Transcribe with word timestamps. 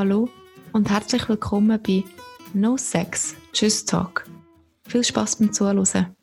Hallo 0.00 0.30
und 0.72 0.88
herzlich 0.88 1.28
willkommen 1.28 1.78
bei 1.82 2.02
No 2.54 2.78
Sex, 2.78 3.34
Tschüss 3.52 3.84
Talk. 3.84 4.24
Viel 4.88 5.04
Spaß 5.04 5.36
beim 5.36 5.52
Zuhören. 5.52 6.16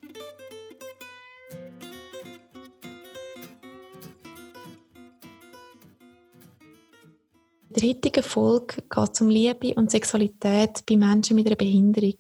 In 7.70 7.76
der 7.76 7.84
heutigen 7.88 8.24
Folge 8.24 8.82
geht 8.82 9.14
es 9.14 9.22
um 9.22 9.30
Liebe 9.30 9.76
und 9.76 9.92
Sexualität 9.92 10.84
bei 10.90 10.98
Menschen 10.98 11.36
mit 11.36 11.46
einer 11.46 11.56
Behinderung. 11.56 12.18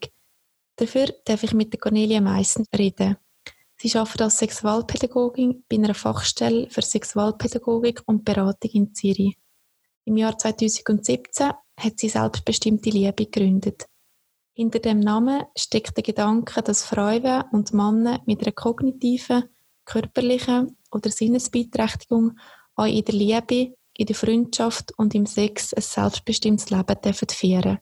Dafür 0.76 1.08
darf 1.26 1.42
ich 1.42 1.55
mit 1.55 1.74
der 1.74 1.80
Cornelia 1.80 2.21
Meissen 2.21 2.68
reden. 2.78 3.18
Sie 3.78 3.98
arbeitet 3.98 4.21
als 4.21 4.38
Sexualpädagogin 4.38 5.64
bei 5.68 5.78
einer 5.78 5.96
Fachstelle 5.96 6.70
für 6.70 6.84
Sexualpädagogik 6.84 8.04
und 8.05 8.25
Beratung 8.25 8.69
in 8.74 8.94
Zürich. 8.94 9.36
Im 10.07 10.16
Jahr 10.16 10.38
2017 10.38 11.52
hat 11.78 12.00
sie 12.00 12.07
selbstbestimmte 12.07 12.89
Liebe 12.92 13.25
gegründet. 13.25 13.88
Hinter 14.54 14.80
dem 14.80 15.02
Namen 15.02 15.43
steckt 15.57 15.97
der 15.97 16.04
Gedanke, 16.04 16.61
dass 16.61 16.86
Frauen 16.86 17.43
und 17.52 17.74
Männer 17.74 18.21
mit 18.25 18.42
einer 18.42 18.54
kognitiven, 18.54 19.50
körperlichen 19.83 20.78
oder 20.92 21.10
Sinnesbeeinträchtigung 21.10 22.39
auch 22.75 22.86
in 22.86 23.04
der 23.04 23.16
Liebe, 23.16 23.75
in 23.97 24.06
der 24.06 24.16
Freundschaft 24.16 24.97
und 24.97 25.14
im 25.14 25.25
Sex 25.25 25.74
ein 25.74 25.82
selbstbestimmtes 25.82 26.69
Leben 26.69 27.02
dürfen 27.04 27.28
führen. 27.30 27.80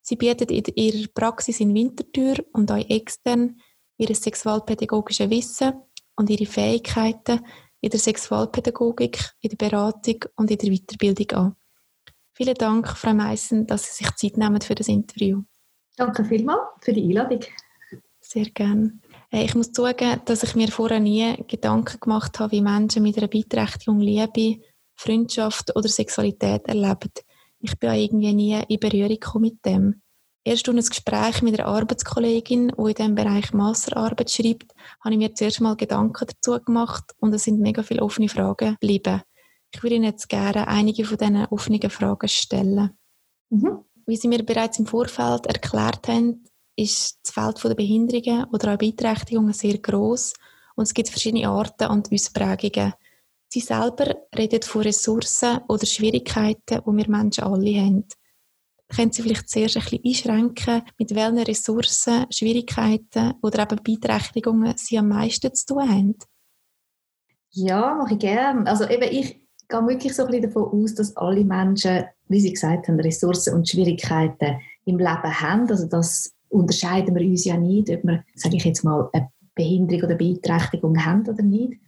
Sie 0.00 0.16
bietet 0.16 0.50
in 0.50 0.64
ihrer 0.74 1.08
Praxis 1.08 1.60
in 1.60 1.74
Winterthur 1.74 2.36
und 2.54 2.72
auch 2.72 2.88
extern 2.88 3.60
ihr 3.98 4.14
sexualpädagogisches 4.14 5.28
Wissen 5.28 5.74
und 6.16 6.30
ihre 6.30 6.46
Fähigkeiten 6.46 7.40
in 7.82 7.90
der 7.90 8.00
Sexualpädagogik, 8.00 9.34
in 9.40 9.50
der 9.50 9.56
Beratung 9.56 10.24
und 10.36 10.50
in 10.50 10.56
der 10.56 10.70
Weiterbildung 10.70 11.30
an. 11.38 11.56
Vielen 12.32 12.54
Dank, 12.54 12.88
Frau 12.88 13.12
Meissen, 13.12 13.66
dass 13.66 13.84
Sie 13.84 14.04
sich 14.04 14.14
Zeit 14.14 14.38
nehmen 14.38 14.60
für 14.62 14.74
das 14.74 14.88
Interview. 14.88 15.42
Danke 15.96 16.24
vielmals 16.24 16.62
für 16.80 16.92
die 16.92 17.02
Einladung. 17.02 17.40
Sehr 18.20 18.46
gerne. 18.46 18.98
Äh, 19.30 19.44
ich 19.44 19.54
muss 19.54 19.72
zugeben, 19.72 20.22
dass 20.24 20.42
ich 20.42 20.54
mir 20.54 20.68
vorher 20.68 21.00
nie 21.00 21.36
Gedanken 21.48 21.98
gemacht 22.00 22.38
habe, 22.38 22.52
wie 22.52 22.62
Menschen 22.62 23.02
mit 23.02 23.18
einer 23.18 23.28
Beeinträchtigung 23.28 24.00
Liebe, 24.00 24.62
Freundschaft 24.94 25.76
oder 25.76 25.88
Sexualität 25.88 26.66
erleben. 26.68 27.12
Ich 27.58 27.78
bin 27.78 27.92
irgendwie 27.92 28.32
nie 28.32 28.62
in 28.68 28.80
Berührung 28.80 29.42
mit 29.42 29.64
dem. 29.66 30.01
Erst 30.44 30.66
durch 30.66 30.76
ein 30.76 30.84
Gespräch 30.84 31.42
mit 31.42 31.58
einer 31.58 31.68
Arbeitskollegin, 31.68 32.72
die 32.76 32.90
in 32.90 32.94
diesem 32.94 33.14
Bereich 33.14 33.52
Masterarbeit 33.52 34.30
schreibt, 34.30 34.74
habe 35.00 35.14
ich 35.14 35.18
mir 35.18 35.34
zuerst 35.34 35.60
mal 35.60 35.76
Gedanken 35.76 36.26
dazu 36.26 36.60
gemacht 36.64 37.04
und 37.18 37.32
es 37.32 37.44
sind 37.44 37.60
mega 37.60 37.82
viele 37.84 38.02
offene 38.02 38.28
Fragen 38.28 38.72
geblieben. 38.72 39.22
Ich 39.72 39.82
würde 39.82 39.96
Ihnen 39.96 40.04
jetzt 40.04 40.28
gerne 40.28 40.66
einige 40.66 41.04
von 41.04 41.16
diesen 41.16 41.46
offenen 41.46 41.90
Fragen 41.90 42.28
stellen. 42.28 42.90
Mhm. 43.50 43.84
Wie 44.06 44.16
Sie 44.16 44.26
mir 44.26 44.44
bereits 44.44 44.80
im 44.80 44.86
Vorfeld 44.86 45.46
erklärt 45.46 46.08
haben, 46.08 46.44
ist 46.74 47.20
das 47.22 47.32
Feld 47.32 47.62
der 47.62 47.74
Behinderungen 47.74 48.44
oder 48.52 48.74
auch 48.74 48.78
Beeinträchtigungen 48.78 49.52
sehr 49.52 49.78
groß 49.78 50.32
und 50.74 50.84
es 50.84 50.94
gibt 50.94 51.08
verschiedene 51.08 51.48
Arten 51.48 51.88
und 51.88 52.12
Ausprägungen. 52.12 52.94
Sie 53.48 53.60
selber 53.60 54.16
reden 54.36 54.62
von 54.62 54.82
Ressourcen 54.82 55.60
oder 55.68 55.86
Schwierigkeiten, 55.86 56.80
die 56.84 56.96
wir 56.96 57.08
Menschen 57.08 57.44
alle 57.44 57.80
haben. 57.80 58.06
Können 58.94 59.10
Sie 59.10 59.22
vielleicht 59.22 59.48
zuerst 59.48 59.76
ein 59.76 59.82
bisschen 60.02 60.30
einschränken, 60.30 60.82
mit 60.98 61.14
welchen 61.14 61.38
Ressourcen, 61.38 62.26
Schwierigkeiten 62.30 63.34
oder 63.42 63.62
eben 63.62 63.82
Beeinträchtigungen 63.82 64.74
Sie 64.76 64.98
am 64.98 65.08
meisten 65.08 65.54
zu 65.54 65.66
tun 65.66 65.88
haben? 65.88 66.14
Ja, 67.50 67.94
mache 67.94 68.14
ich 68.14 68.20
gerne. 68.20 68.66
Also 68.66 68.86
eben, 68.88 69.04
ich 69.10 69.40
gehe 69.68 69.86
wirklich 69.86 70.14
so 70.14 70.24
ein 70.24 70.30
bisschen 70.30 70.52
davon 70.52 70.82
aus, 70.82 70.94
dass 70.94 71.16
alle 71.16 71.44
Menschen, 71.44 72.04
wie 72.28 72.40
Sie 72.40 72.52
gesagt 72.52 72.88
haben, 72.88 73.00
Ressourcen 73.00 73.54
und 73.54 73.68
Schwierigkeiten 73.68 74.58
im 74.84 74.98
Leben 74.98 75.40
haben. 75.40 75.68
Also 75.70 75.86
das 75.86 76.34
unterscheiden 76.48 77.14
wir 77.14 77.26
uns 77.26 77.44
ja 77.44 77.56
nicht, 77.56 77.88
ob 77.90 78.04
wir, 78.04 78.24
sage 78.34 78.56
ich 78.56 78.64
jetzt 78.64 78.84
mal, 78.84 79.08
eine 79.12 79.30
Behinderung 79.54 80.04
oder 80.04 80.16
Beeinträchtigung 80.16 81.02
haben 81.04 81.26
oder 81.26 81.42
nicht. 81.42 81.78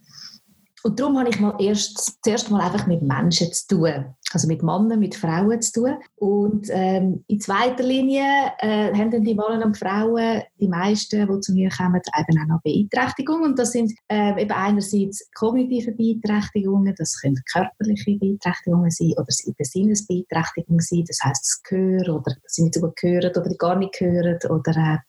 Und 0.85 0.99
darum 0.99 1.17
habe 1.17 1.29
ich 1.29 1.39
mal 1.39 1.55
erst, 1.57 2.23
zuerst 2.23 2.51
mal 2.51 2.61
einfach 2.61 2.85
mit 2.85 3.01
Menschen 3.01 3.51
zu 3.51 3.67
tun. 3.69 4.05
Also 4.31 4.47
mit 4.47 4.61
Männern, 4.61 4.99
mit 4.99 5.15
Frauen 5.15 5.59
zu 5.59 5.81
tun. 5.81 5.95
Und 6.17 6.67
ähm, 6.69 7.23
in 7.25 7.41
zweiter 7.41 7.83
Linie 7.83 8.53
äh, 8.59 8.93
haben 8.93 9.09
dann 9.09 9.23
die 9.23 9.33
Männer 9.33 9.65
und 9.65 9.75
Frauen, 9.75 10.43
die 10.59 10.67
meisten, 10.67 11.27
die 11.27 11.39
zu 11.39 11.53
mir 11.53 11.71
kommen, 11.71 11.99
eben 12.19 12.39
auch 12.39 12.47
noch 12.47 12.61
Beeinträchtigungen. 12.61 13.45
Und 13.45 13.57
das 13.57 13.71
sind 13.71 13.93
äh, 14.09 14.39
eben 14.39 14.51
einerseits 14.51 15.27
kognitive 15.33 15.91
Beeinträchtigungen, 15.91 16.93
das 16.95 17.19
können 17.19 17.41
körperliche 17.51 18.19
Beeinträchtigungen 18.19 18.91
sein 18.91 19.13
oder 19.17 19.33
eben 19.43 19.55
Sinnesbeeinträchtigungen 19.65 20.81
sein, 20.81 21.03
das 21.07 21.17
heisst 21.23 21.45
das 21.45 21.63
Gehör 21.63 22.13
oder 22.13 22.35
dass 22.43 22.53
sie 22.53 22.61
nicht 22.61 22.75
so 22.75 22.81
gut 22.81 23.01
hören 23.01 23.31
oder 23.35 23.55
gar 23.57 23.75
nicht 23.75 23.99
hören 23.99 24.37
oder 24.51 24.71
äh, 24.71 24.77
eine 24.77 24.99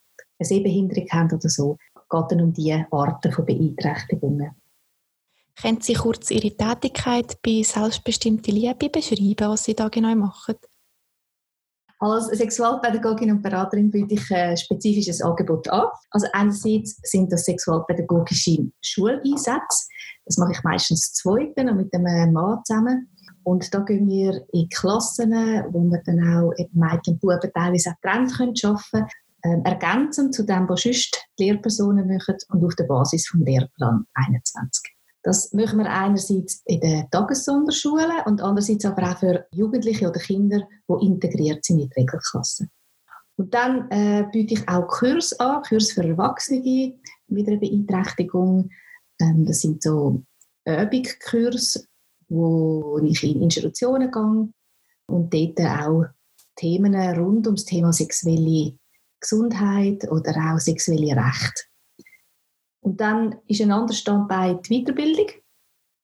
Sehbehinderung 0.40 1.06
haben 1.10 1.32
oder 1.32 1.50
so. 1.50 1.76
Es 1.94 2.08
geht 2.08 2.30
dann 2.30 2.40
um 2.40 2.54
diese 2.54 2.86
Arten 2.90 3.30
von 3.30 3.44
Beeinträchtigungen. 3.44 4.52
Können 5.60 5.80
Sie 5.80 5.94
kurz 5.94 6.30
Ihre 6.30 6.54
Tätigkeit 6.54 7.38
bei 7.42 7.62
Selbstbestimmte 7.62 8.50
Liebe 8.50 8.90
beschreiben, 8.90 9.48
was 9.48 9.64
Sie 9.64 9.74
da 9.74 9.88
genau 9.88 10.14
machen? 10.14 10.56
Als 11.98 12.26
Sexualpädagogin 12.26 13.30
und 13.30 13.42
Beraterin 13.42 13.90
biete 13.90 14.14
ich 14.14 14.30
ein 14.30 14.54
spezifisches 14.56 15.22
Angebot 15.22 15.66
an. 15.68 15.86
Also 16.10 16.26
einerseits 16.34 16.98
sind 17.04 17.32
das 17.32 17.46
sexualpädagogische 17.46 18.70
Schuleinsätze. 18.82 19.86
Das 20.26 20.36
mache 20.36 20.52
ich 20.52 20.62
meistens 20.62 21.14
zwei 21.14 21.54
und 21.56 21.76
mit 21.76 21.94
einem 21.94 22.34
Mann 22.34 22.60
zusammen. 22.64 23.10
Und 23.44 23.72
da 23.72 23.78
gehen 23.80 24.06
wir 24.08 24.44
in 24.52 24.68
Klassen, 24.68 25.32
wo 25.70 25.84
wir 25.84 26.02
dann 26.04 26.36
auch 26.36 26.52
eben 26.58 26.78
Mädchen 26.78 27.14
und 27.14 27.20
Buben 27.20 27.50
teilweise 27.54 27.90
auch 27.90 27.94
getrennt 28.02 28.62
arbeiten 28.62 28.90
können, 28.90 29.06
ähm, 29.44 29.64
ergänzend 29.64 30.34
zu 30.34 30.42
dem, 30.42 30.68
was 30.68 30.82
sonst 30.82 31.16
die 31.38 31.44
Lehrpersonen 31.44 32.08
machen 32.08 32.36
und 32.50 32.64
auf 32.64 32.74
der 32.74 32.84
Basis 32.84 33.28
vom 33.28 33.42
Lehrplan 33.42 34.04
21. 34.14 34.95
Das 35.26 35.52
machen 35.52 35.80
wir 35.80 35.90
einerseits 35.90 36.62
in 36.66 36.78
den 36.78 37.10
Tagessonderschulen 37.10 38.12
und 38.26 38.40
andererseits 38.40 38.84
aber 38.84 39.10
auch 39.10 39.18
für 39.18 39.44
Jugendliche 39.50 40.08
oder 40.08 40.20
Kinder, 40.20 40.60
die 40.88 41.04
integriert 41.04 41.64
sind 41.64 41.80
in 41.80 41.88
die 41.88 42.00
Regelklassen. 42.00 42.70
Und 43.34 43.52
dann 43.52 43.90
äh, 43.90 44.24
biete 44.30 44.54
ich 44.54 44.68
auch 44.68 44.86
Kurs 44.86 45.32
an, 45.40 45.62
Kurs 45.64 45.90
für 45.90 46.04
Erwachsene 46.04 46.94
mit 47.26 47.48
einer 47.48 47.56
Beeinträchtigung. 47.56 48.70
Ähm, 49.20 49.44
das 49.44 49.62
sind 49.62 49.82
so 49.82 50.22
Übungskurs, 50.64 51.88
wo 52.28 53.00
ich 53.02 53.24
in 53.24 53.42
Institutionen 53.42 54.12
gehe 54.12 54.48
und 55.08 55.34
dort 55.34 55.60
auch 55.60 56.04
Themen 56.54 56.94
rund 56.94 57.48
um 57.48 57.56
das 57.56 57.64
Thema 57.64 57.92
sexuelle 57.92 58.78
Gesundheit 59.18 60.08
oder 60.08 60.36
auch 60.52 60.60
sexuelle 60.60 61.16
Recht 61.16 61.68
und 62.86 63.00
dann 63.00 63.34
ist 63.48 63.60
ein 63.60 63.72
anderer 63.72 63.96
Standbein 63.96 64.60
die 64.62 64.84
Weiterbildung. 64.84 65.26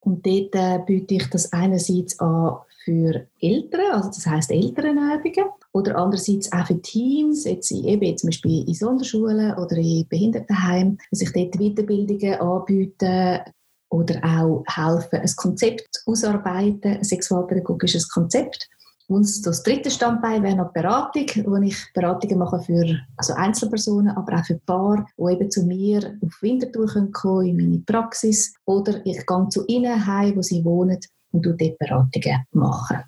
Und 0.00 0.26
dort 0.26 0.52
äh, 0.56 0.80
biete 0.84 1.14
ich 1.14 1.30
das 1.30 1.52
einerseits 1.52 2.18
an 2.18 2.56
für 2.82 3.28
Eltern, 3.40 3.92
also 3.92 4.08
das 4.08 4.26
heisst 4.26 4.50
Elternübungen, 4.50 5.50
oder 5.72 5.96
andererseits 5.96 6.50
auch 6.50 6.66
für 6.66 6.82
Teams, 6.82 7.44
jetzt 7.44 7.70
eben 7.70 8.16
zum 8.18 8.30
Beispiel 8.30 8.66
in 8.66 8.74
Sonderschulen 8.74 9.54
oder 9.58 9.76
in 9.76 10.08
Behindertenheimen, 10.08 10.98
dass 11.12 11.22
ich 11.22 11.32
dort 11.32 11.56
Weiterbildungen 11.56 12.40
anbiete 12.40 13.44
oder 13.88 14.20
auch 14.24 14.64
helfen, 14.66 15.20
ein 15.20 15.36
Konzept 15.36 16.02
ausarbeiten, 16.06 16.96
ein 16.96 17.04
sexualpädagogisches 17.04 18.08
Konzept 18.08 18.68
und 19.12 19.46
das 19.46 19.62
dritte 19.62 19.90
Standbein 19.90 20.42
wäre 20.42 20.56
noch 20.56 20.72
Beratung, 20.72 21.26
wo 21.44 21.56
ich 21.56 21.76
Beratungen 21.92 22.38
mache 22.38 22.60
für 22.60 22.98
also 23.16 23.34
Einzelpersonen, 23.34 24.16
aber 24.16 24.38
auch 24.38 24.44
für 24.44 24.58
Paare, 24.58 25.06
die 25.18 25.32
eben 25.32 25.50
zu 25.50 25.64
mir 25.64 26.18
auf 26.24 26.42
Winterthur 26.42 26.86
kommen 26.86 27.12
können, 27.12 27.48
in 27.48 27.56
meine 27.56 27.78
Praxis. 27.80 28.54
Oder 28.64 29.04
ich 29.04 29.26
gehe 29.26 29.48
zu 29.50 29.66
ihnen 29.66 30.06
heim, 30.06 30.36
wo 30.36 30.42
sie 30.42 30.64
wohnen 30.64 30.98
und 31.32 31.44
dort 31.44 31.78
Beratungen 31.78 32.46
machen. 32.52 33.04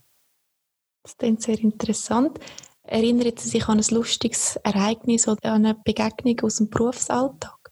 Das 1.02 1.16
klingt 1.16 1.42
sehr 1.42 1.58
interessant. 1.58 2.38
Erinnert 2.82 3.40
Sie 3.40 3.48
sich 3.48 3.66
an 3.66 3.78
ein 3.78 3.84
lustiges 3.90 4.56
Ereignis 4.56 5.26
oder 5.26 5.52
an 5.52 5.64
eine 5.64 5.74
Begegnung 5.74 6.38
aus 6.42 6.56
dem 6.56 6.68
Berufsalltag? 6.68 7.70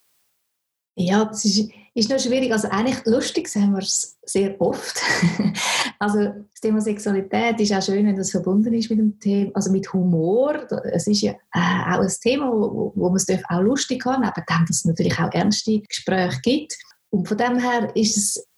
Ja, 0.96 1.24
das 1.24 1.44
ist, 1.44 1.70
ist 1.94 2.10
noch 2.10 2.18
schwierig. 2.18 2.52
Also 2.52 2.68
eigentlich 2.68 3.04
lustig 3.04 3.48
haben 3.54 3.72
wir 3.72 3.82
es 3.82 4.18
sehr 4.24 4.58
oft. 4.60 5.00
also 5.98 6.18
das 6.20 6.60
Thema 6.60 6.80
Sexualität 6.80 7.60
ist 7.60 7.72
auch 7.72 7.82
schön, 7.82 8.06
wenn 8.06 8.16
das 8.16 8.30
verbunden 8.30 8.72
ist 8.72 8.90
mit 8.90 8.98
dem 8.98 9.18
Thema, 9.20 9.50
also 9.54 9.70
mit 9.70 9.92
Humor. 9.92 10.66
Es 10.84 11.06
ist 11.06 11.20
ja 11.20 11.32
äh, 11.32 11.94
auch 11.94 12.00
ein 12.00 12.12
Thema, 12.20 12.50
wo, 12.50 12.92
wo 12.94 13.08
man 13.08 13.16
es 13.16 13.28
auch 13.28 13.60
lustig 13.60 14.04
haben 14.06 14.24
aber 14.24 14.42
dann, 14.46 14.64
dass 14.66 14.78
es 14.78 14.84
natürlich 14.84 15.18
auch 15.18 15.32
ernste 15.32 15.80
Gespräche 15.80 16.40
gibt. 16.42 16.76
Und 17.10 17.28
von 17.28 17.36
dem 17.36 17.58
her 17.58 17.94
ist 17.94 18.16
es 18.16 18.48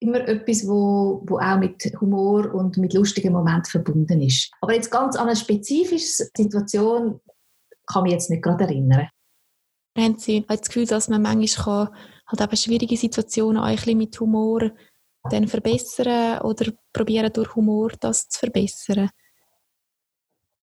immer 0.00 0.20
etwas, 0.28 0.68
wo, 0.68 1.22
wo 1.26 1.38
auch 1.38 1.58
mit 1.58 1.82
Humor 2.00 2.52
und 2.52 2.76
mit 2.76 2.92
lustigen 2.92 3.32
Momenten 3.32 3.70
verbunden 3.70 4.20
ist. 4.20 4.50
Aber 4.60 4.74
jetzt 4.74 4.90
ganz 4.90 5.16
an 5.16 5.28
eine 5.28 5.36
spezifische 5.36 6.28
Situation 6.36 7.20
kann 7.86 8.06
ich 8.06 8.12
jetzt 8.12 8.30
nicht 8.30 8.42
gerade 8.42 8.64
erinnern. 8.64 9.08
Haben 9.96 10.18
Sie 10.18 10.44
das 10.46 10.62
Gefühl, 10.62 10.86
dass 10.86 11.08
man 11.08 11.22
manchmal 11.22 11.86
kann, 11.86 11.96
halt 12.40 12.52
eben 12.52 12.56
schwierige 12.56 12.96
Situationen 12.96 13.62
auch 13.62 13.86
ein 13.86 13.98
mit 13.98 14.18
Humor 14.18 14.70
dann 15.30 15.48
verbessern 15.48 16.40
oder 16.42 16.72
probieren 16.92 17.32
durch 17.32 17.54
Humor 17.54 17.90
das 18.00 18.28
zu 18.28 18.40
verbessern? 18.40 19.10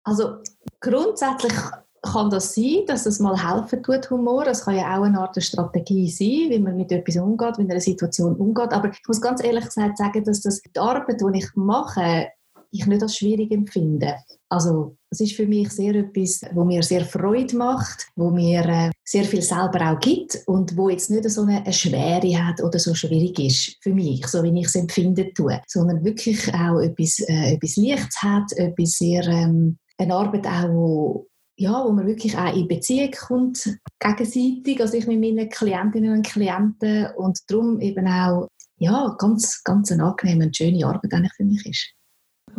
Also 0.03 0.37
grundsätzlich 0.79 1.53
kann 2.01 2.29
das 2.29 2.55
sein, 2.55 2.83
dass 2.87 3.05
es 3.05 3.19
mal 3.19 3.37
helfen 3.37 3.83
tut, 3.83 4.09
Humor. 4.09 4.45
Das 4.45 4.63
kann 4.63 4.75
ja 4.75 4.97
auch 4.97 5.03
eine 5.03 5.19
Art 5.19 5.41
Strategie 5.41 6.09
sein, 6.09 6.49
wie 6.49 6.59
man 6.59 6.77
mit 6.77 6.91
etwas 6.91 7.17
umgeht, 7.17 7.57
mit 7.57 7.69
einer 7.69 7.81
Situation 7.81 8.35
umgeht. 8.35 8.71
Aber 8.71 8.89
ich 8.89 9.01
muss 9.07 9.21
ganz 9.21 9.43
ehrlich 9.43 9.65
gesagt 9.65 9.97
sagen, 9.97 10.23
dass 10.23 10.41
das 10.41 10.61
die 10.61 10.79
Arbeit, 10.79 11.21
die 11.21 11.37
ich 11.39 11.49
mache, 11.55 12.29
ich 12.71 12.85
nicht 12.85 13.01
als 13.01 13.17
schwierig 13.17 13.51
empfinde. 13.51 14.15
Also 14.47 14.95
es 15.11 15.21
ist 15.21 15.35
für 15.35 15.47
mich 15.47 15.69
sehr 15.71 15.95
etwas, 15.95 16.41
wo 16.53 16.63
mir 16.63 16.83
sehr 16.83 17.03
Freude 17.03 17.55
macht, 17.57 18.07
wo 18.15 18.29
mir 18.29 18.63
äh, 18.65 18.91
sehr 19.03 19.23
viel 19.23 19.41
selber 19.41 19.91
auch 19.91 19.99
gibt 19.99 20.39
und 20.45 20.77
wo 20.77 20.89
jetzt 20.89 21.09
nicht 21.09 21.27
so 21.29 21.41
eine, 21.41 21.63
eine 21.63 21.73
Schwere 21.73 22.45
hat 22.45 22.61
oder 22.61 22.77
so 22.77 22.93
schwierig 22.93 23.39
ist 23.39 23.77
für 23.81 23.93
mich, 23.93 24.25
so 24.27 24.43
wie 24.43 24.59
ich 24.59 24.67
es 24.67 24.75
empfinde 24.75 25.33
tue, 25.33 25.59
sondern 25.67 26.03
wirklich 26.03 26.53
auch 26.53 26.79
etwas, 26.79 27.19
äh, 27.27 27.53
etwas 27.53 27.75
Lichts 27.77 28.21
hat, 28.21 28.51
etwas 28.55 28.91
sehr 28.91 29.25
ähm, 29.27 29.77
eine 29.97 30.13
Arbeit 30.13 30.45
auch, 30.45 30.69
wo, 30.69 31.27
ja, 31.57 31.83
wo 31.83 31.91
man 31.91 32.05
wirklich 32.05 32.37
auch 32.37 32.55
in 32.55 32.67
Beziehung 32.67 33.11
kommt, 33.11 33.79
gegenseitig, 33.99 34.79
also 34.79 34.95
ich 34.95 35.07
mit 35.07 35.19
meinen 35.19 35.49
Klientinnen 35.49 36.13
und 36.13 36.25
Klienten 36.25 37.07
und 37.17 37.39
darum 37.47 37.81
eben 37.81 38.07
auch 38.07 38.47
ja, 38.77 39.15
ganz, 39.17 39.63
ganz 39.63 39.91
eine 39.91 40.03
angenehme 40.03 40.45
und 40.45 40.55
schöne 40.55 40.85
Arbeit 40.85 41.13
eigentlich 41.13 41.33
für 41.33 41.43
mich 41.43 41.65
ist. 41.65 41.98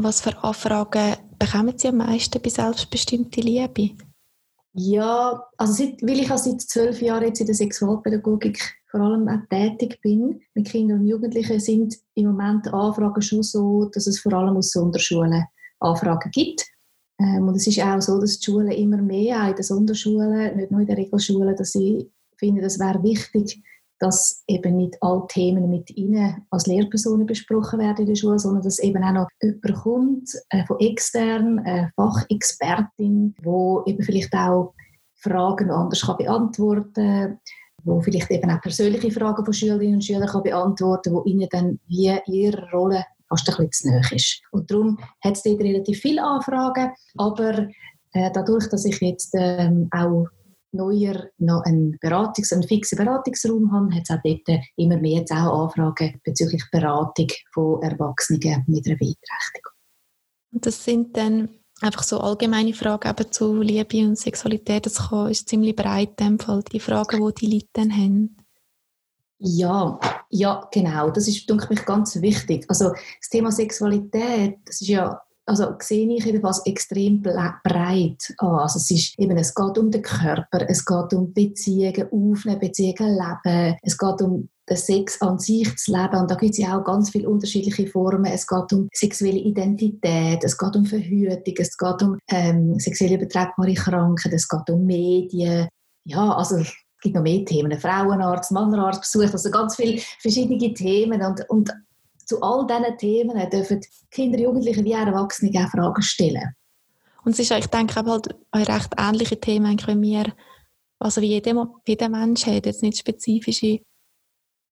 Was 0.02 0.22
für 0.22 0.42
Anfragen 0.42 1.16
bekommen 1.38 1.76
Sie 1.76 1.88
am 1.88 1.98
meisten 1.98 2.40
bei 2.40 2.48
selbstbestimmter 2.48 3.42
Liebe? 3.42 3.90
Ja, 4.72 5.44
also 5.58 5.72
seit, 5.74 6.00
weil 6.00 6.20
ich 6.20 6.28
seit 6.28 6.62
zwölf 6.62 7.02
Jahren 7.02 7.24
jetzt 7.24 7.40
in 7.40 7.46
der 7.46 7.54
Sexualpädagogik 7.54 8.76
vor 8.90 9.00
allem 9.00 9.28
auch 9.28 9.46
tätig 9.50 10.00
bin 10.00 10.40
mit 10.54 10.68
Kindern 10.68 11.00
und 11.00 11.06
Jugendlichen, 11.06 11.60
sind 11.60 11.96
im 12.14 12.28
Moment 12.28 12.72
Anfragen 12.72 13.20
schon 13.20 13.42
so, 13.42 13.90
dass 13.92 14.06
es 14.06 14.20
vor 14.20 14.32
allem 14.32 14.56
aus 14.56 14.70
Sonderschulen 14.70 15.44
Anfragen 15.80 16.30
gibt. 16.30 16.64
Ähm, 17.18 17.46
und 17.46 17.56
es 17.56 17.66
ist 17.66 17.82
auch 17.82 18.00
so, 18.00 18.18
dass 18.18 18.38
die 18.38 18.44
Schulen 18.46 18.70
immer 18.70 19.02
mehr, 19.02 19.42
auch 19.42 19.48
in 19.48 19.54
den 19.54 19.62
Sonderschulen, 19.62 20.56
nicht 20.56 20.70
nur 20.70 20.80
in 20.80 20.86
den 20.86 20.96
Regelschulen, 20.96 21.54
dass 21.54 21.72
sie 21.72 22.10
finden, 22.38 22.64
es 22.64 22.78
wäre 22.78 23.02
wichtig, 23.02 23.62
dass 24.00 24.42
eben 24.48 24.76
nicht 24.76 24.96
alle 25.02 25.26
Themen 25.28 25.68
mit 25.68 25.90
ihnen 25.96 26.46
als 26.50 26.66
Lehrpersonen 26.66 27.26
besprochen 27.26 27.78
werden 27.78 28.00
in 28.00 28.06
der 28.06 28.14
Schule, 28.16 28.38
sondern 28.38 28.62
dass 28.62 28.78
eben 28.78 29.04
auch 29.04 29.12
noch 29.12 29.28
jemand 29.42 29.82
kommt 29.82 30.30
äh, 30.48 30.64
von 30.66 30.80
extern, 30.80 31.58
eine 31.60 31.92
Fachexpertin, 31.94 33.34
wo 33.42 33.82
eben 33.86 34.02
vielleicht 34.02 34.34
auch 34.34 34.72
Fragen 35.16 35.70
anders 35.70 36.00
kann 36.00 36.16
beantworten 36.16 36.94
kann, 36.94 37.38
wo 37.84 38.00
vielleicht 38.00 38.30
eben 38.30 38.50
auch 38.50 38.60
persönliche 38.62 39.10
Fragen 39.10 39.44
von 39.44 39.54
Schülerinnen 39.54 39.94
und 39.94 40.04
Schülern 40.04 40.28
kann 40.28 40.42
beantworten 40.42 41.12
kann, 41.12 41.14
wo 41.14 41.24
ihnen 41.24 41.48
dann 41.50 41.78
wie 41.86 42.16
ihre 42.26 42.70
Rolle 42.70 43.04
fast 43.28 43.48
ein 43.48 43.66
bisschen 43.68 43.70
zu 43.70 43.88
nahe 43.90 44.16
ist. 44.16 44.40
Und 44.50 44.70
darum 44.70 44.98
hat 45.22 45.36
es 45.36 45.42
dort 45.42 45.60
relativ 45.60 46.00
viele 46.00 46.22
Anfragen, 46.22 46.90
aber 47.16 47.68
äh, 48.12 48.30
dadurch, 48.32 48.68
dass 48.70 48.84
ich 48.86 48.98
jetzt 49.00 49.34
ähm, 49.38 49.88
auch 49.92 50.26
neuer 50.72 51.28
noch 51.38 51.62
einen, 51.64 51.98
Beratungs-, 51.98 52.52
einen 52.52 52.66
fixen 52.66 52.98
Beratungsraum 52.98 53.72
habe, 53.72 53.94
hat 53.94 54.02
es 54.08 54.10
auch 54.10 54.20
dort 54.24 54.60
immer 54.76 54.96
mehr 54.96 55.20
jetzt 55.20 55.32
auch 55.32 55.64
Anfragen 55.64 56.20
bezüglich 56.24 56.64
Beratung 56.70 57.28
von 57.52 57.82
Erwachsenen 57.82 58.64
mit 58.66 58.86
einer 58.86 58.96
Beeinträchtigung. 58.96 59.72
Das 60.52 60.84
sind 60.84 61.16
dann 61.16 61.48
einfach 61.80 62.02
so 62.02 62.18
allgemeine 62.18 62.74
Fragen 62.74 63.08
eben 63.08 63.32
zu 63.32 63.60
Liebe 63.60 64.06
und 64.06 64.18
Sexualität. 64.18 64.86
Das 64.86 65.00
ist 65.30 65.48
ziemlich 65.48 65.76
breit, 65.76 66.20
in 66.20 66.26
dem 66.26 66.38
Fall, 66.38 66.62
die 66.72 66.80
Fragen, 66.80 67.26
die 67.26 67.34
die 67.34 67.54
Leute 67.54 67.68
dann 67.72 67.92
haben. 67.92 68.36
Ja, 69.38 69.98
ja, 70.28 70.68
genau. 70.70 71.10
Das 71.10 71.26
ist, 71.26 71.48
denke 71.48 71.72
ich, 71.72 71.84
ganz 71.86 72.20
wichtig. 72.20 72.66
Also 72.68 72.90
das 72.90 73.28
Thema 73.30 73.50
Sexualität, 73.50 74.58
das 74.66 74.82
ist 74.82 74.88
ja 74.88 75.18
also 75.50 75.74
sehe 75.80 76.08
ich 76.08 76.24
jedenfalls 76.24 76.64
extrem 76.64 77.22
breit 77.22 78.34
an. 78.38 78.58
Also 78.60 78.78
es, 78.78 78.90
ist 78.90 79.18
eben, 79.18 79.36
es 79.36 79.52
geht 79.52 79.78
um 79.78 79.90
den 79.90 80.02
Körper, 80.02 80.64
es 80.68 80.84
geht 80.84 81.12
um 81.12 81.32
Beziehungen 81.32 82.06
aufnehmen, 82.12 82.60
Beziehungen 82.60 83.18
leben, 83.18 83.76
es 83.82 83.98
geht 83.98 84.22
um 84.22 84.48
den 84.68 84.76
Sex 84.76 85.20
an 85.20 85.40
sich 85.40 85.76
zu 85.76 85.90
leben. 85.90 86.20
Und 86.20 86.30
da 86.30 86.36
gibt 86.36 86.52
es 86.52 86.58
ja 86.58 86.78
auch 86.78 86.84
ganz 86.84 87.10
viele 87.10 87.28
unterschiedliche 87.28 87.88
Formen. 87.88 88.26
Es 88.26 88.46
geht 88.46 88.72
um 88.72 88.88
sexuelle 88.94 89.40
Identität, 89.40 90.44
es 90.44 90.56
geht 90.56 90.76
um 90.76 90.86
Verhütung, 90.86 91.54
es 91.58 91.76
geht 91.76 92.02
um 92.02 92.16
ähm, 92.28 92.78
sexuell 92.78 93.14
übertragbare 93.14 93.74
Krankheiten, 93.74 94.36
es 94.36 94.48
geht 94.48 94.70
um 94.70 94.86
Medien. 94.86 95.68
Ja, 96.04 96.32
also 96.32 96.58
es 96.58 96.72
gibt 97.02 97.16
noch 97.16 97.22
mehr 97.22 97.44
Themen. 97.44 97.76
Frauenarzt, 97.76 98.52
Mannarzt 98.52 99.00
besucht, 99.00 99.32
also 99.32 99.50
ganz 99.50 99.74
viele 99.74 100.00
verschiedene 100.20 100.72
Themen. 100.74 101.22
Und, 101.22 101.44
und 101.48 101.72
zu 102.30 102.40
all 102.42 102.64
diesen 102.66 102.96
Themen 102.96 103.50
dürfen 103.50 103.80
Kinder, 104.10 104.38
Jugendliche 104.38 104.84
wie 104.84 104.94
auch 104.94 105.06
Erwachsene 105.06 105.50
auch 105.64 105.70
Fragen 105.70 106.02
stellen. 106.02 106.54
Und 107.24 107.32
es 107.32 107.40
ist, 107.40 107.50
ich 107.50 107.66
denke, 107.66 107.96
halt 107.96 108.28
recht 108.54 108.94
ähnliche 108.96 109.40
Themen 109.40 109.76
wie 109.78 110.00
wir, 110.00 110.32
also 111.00 111.20
wie 111.20 111.26
jeder, 111.26 111.68
jeder 111.86 112.08
Mensch 112.08 112.46
hat, 112.46 112.66
jetzt 112.66 112.82
nicht 112.82 112.98
spezifische 112.98 113.80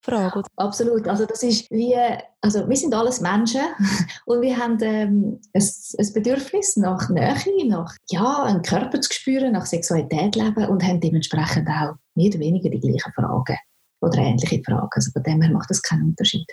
Fragen. 0.01 0.45
Absolut, 0.55 1.09
also 1.09 1.27
das 1.27 1.43
ist 1.43 1.69
wie, 1.71 1.97
also 2.41 2.69
wir 2.69 2.77
sind 2.77 2.95
alles 2.95 3.21
Menschen 3.21 3.63
und 4.27 4.41
wir 4.41 4.57
haben 4.57 4.79
ähm, 4.83 5.41
ein, 5.53 5.63
ein, 5.99 6.13
Bedürfnis 6.13 6.77
nach 6.77 7.09
Nähe, 7.11 7.67
nach 7.67 7.93
ja, 8.09 8.45
einen 8.45 8.63
Körper 8.63 9.01
zu 9.01 9.13
spüren, 9.13 9.53
nach 9.53 9.67
Sexualität 9.67 10.37
leben 10.37 10.67
und 10.67 10.85
haben 10.85 11.01
dementsprechend 11.01 11.69
auch 11.69 11.95
mehr 12.15 12.29
oder 12.29 12.39
weniger 12.39 12.71
die 12.71 12.79
gleichen 12.79 13.13
Fragen 13.13 13.59
oder 14.01 14.19
ähnliche 14.19 14.63
Fragen. 14.63 14.89
Also 14.93 15.11
von 15.11 15.25
dem 15.25 15.43
her 15.43 15.51
macht 15.51 15.71
das 15.71 15.83
keinen 15.83 16.11
Unterschied. 16.11 16.47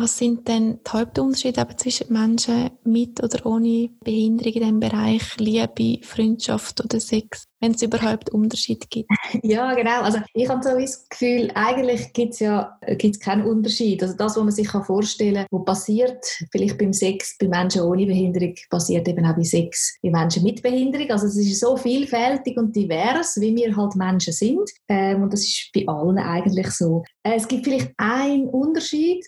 Was 0.00 0.16
sind 0.16 0.46
denn 0.46 0.78
die 0.86 0.90
Hauptunterschiede 0.92 1.66
zwischen 1.76 2.12
Menschen 2.12 2.70
mit 2.84 3.20
oder 3.20 3.44
ohne 3.44 3.90
Behinderung 4.04 4.52
in 4.52 4.60
diesem 4.60 4.78
Bereich 4.78 5.36
Liebe, 5.38 6.06
Freundschaft 6.06 6.84
oder 6.84 7.00
Sex, 7.00 7.48
wenn 7.58 7.72
es 7.72 7.82
überhaupt 7.82 8.30
Unterschiede 8.30 8.86
gibt? 8.88 9.10
Ja, 9.42 9.74
genau. 9.74 10.02
Also 10.02 10.20
ich 10.34 10.48
habe 10.48 10.62
so 10.62 10.78
das 10.78 11.08
Gefühl, 11.08 11.50
eigentlich 11.54 12.12
gibt 12.12 12.34
es 12.34 12.38
ja 12.40 12.78
gibt's 12.96 13.18
keinen 13.18 13.44
Unterschied. 13.44 14.00
Also 14.00 14.16
das, 14.16 14.36
was 14.36 14.44
man 14.44 14.52
sich 14.52 14.68
vorstellen 14.68 15.34
kann, 15.34 15.46
was 15.50 15.64
passiert, 15.64 16.24
vielleicht 16.52 16.78
beim 16.78 16.92
Sex 16.92 17.36
bei 17.36 17.48
Menschen 17.48 17.82
ohne 17.82 18.06
Behinderung, 18.06 18.54
passiert 18.70 19.08
eben 19.08 19.26
auch 19.26 19.34
bei 19.34 19.42
Sex 19.42 19.98
bei 20.00 20.10
Menschen 20.10 20.44
mit 20.44 20.62
Behinderung. 20.62 21.10
Also 21.10 21.26
es 21.26 21.36
ist 21.36 21.58
so 21.58 21.76
vielfältig 21.76 22.56
und 22.56 22.74
divers, 22.74 23.36
wie 23.40 23.54
wir 23.56 23.76
halt 23.76 23.96
Menschen 23.96 24.32
sind. 24.32 24.70
Ähm, 24.88 25.24
und 25.24 25.32
das 25.32 25.40
ist 25.40 25.70
bei 25.74 25.84
allen 25.88 26.18
eigentlich 26.18 26.70
so. 26.70 27.02
Äh, 27.24 27.34
es 27.34 27.48
gibt 27.48 27.64
vielleicht 27.64 27.92
einen 27.96 28.48
Unterschied, 28.48 29.26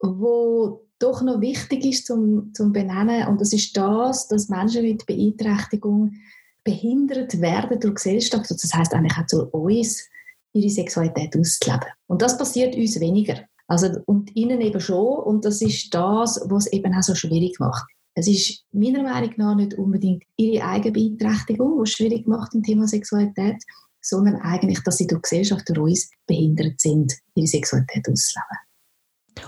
wo 0.00 0.86
doch 0.98 1.22
noch 1.22 1.40
wichtig 1.40 1.84
ist 1.84 2.06
zum, 2.06 2.52
zum 2.54 2.72
Benennen. 2.72 3.26
Und 3.28 3.40
das 3.40 3.52
ist 3.52 3.76
das, 3.76 4.28
dass 4.28 4.48
Menschen 4.48 4.82
mit 4.82 5.06
Beeinträchtigung 5.06 6.12
behindert 6.64 7.40
werden 7.40 7.80
durch 7.80 7.94
Gesellschaft. 7.94 8.50
Das 8.50 8.74
heißt 8.74 8.92
eigentlich 8.92 9.16
auch 9.16 9.26
zu 9.26 9.46
uns, 9.46 10.08
ihre 10.52 10.68
Sexualität 10.68 11.36
auszuleben. 11.36 11.88
Und 12.06 12.22
das 12.22 12.36
passiert 12.36 12.76
uns 12.76 13.00
weniger. 13.00 13.40
Also, 13.66 13.88
und 14.06 14.34
ihnen 14.34 14.60
eben 14.60 14.80
schon. 14.80 15.18
Und 15.20 15.44
das 15.44 15.62
ist 15.62 15.94
das, 15.94 16.40
was 16.46 16.66
es 16.66 16.72
eben 16.72 16.94
auch 16.94 17.02
so 17.02 17.14
schwierig 17.14 17.58
macht. 17.60 17.84
Es 18.14 18.26
ist 18.26 18.64
meiner 18.72 19.02
Meinung 19.02 19.32
nach 19.36 19.54
nicht 19.54 19.74
unbedingt 19.74 20.24
ihre 20.36 20.64
eigene 20.64 20.92
Beeinträchtigung, 20.92 21.76
die 21.76 21.88
es 21.88 21.92
schwierig 21.92 22.26
macht 22.26 22.54
im 22.54 22.62
Thema 22.62 22.88
Sexualität, 22.88 23.62
sondern 24.02 24.36
eigentlich, 24.36 24.80
dass 24.82 24.96
sie 24.96 25.06
durch 25.06 25.22
Gesellschaft, 25.22 25.68
durch 25.68 25.78
uns 25.78 26.10
behindert 26.26 26.80
sind, 26.80 27.14
ihre 27.34 27.46
Sexualität 27.46 28.08
auszuleben. 28.08 28.58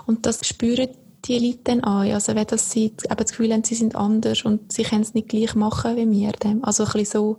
Und 0.06 0.26
das 0.26 0.46
spüren 0.46 0.88
die 1.24 1.38
Leute 1.38 1.60
dann 1.64 1.80
an. 1.80 2.10
Also 2.10 2.34
wenn 2.34 2.46
das 2.46 2.70
sie 2.70 2.94
das 2.96 3.30
Gefühl 3.30 3.52
haben, 3.52 3.64
sie 3.64 3.74
sind 3.74 3.94
anders 3.94 4.44
und 4.44 4.72
sie 4.72 4.82
können 4.82 5.02
es 5.02 5.14
nicht 5.14 5.28
gleich 5.28 5.54
machen 5.54 5.96
wie 5.96 6.10
wir. 6.10 6.32
Also 6.62 6.84
ein 6.84 6.92
bisschen 6.92 7.06
so. 7.06 7.38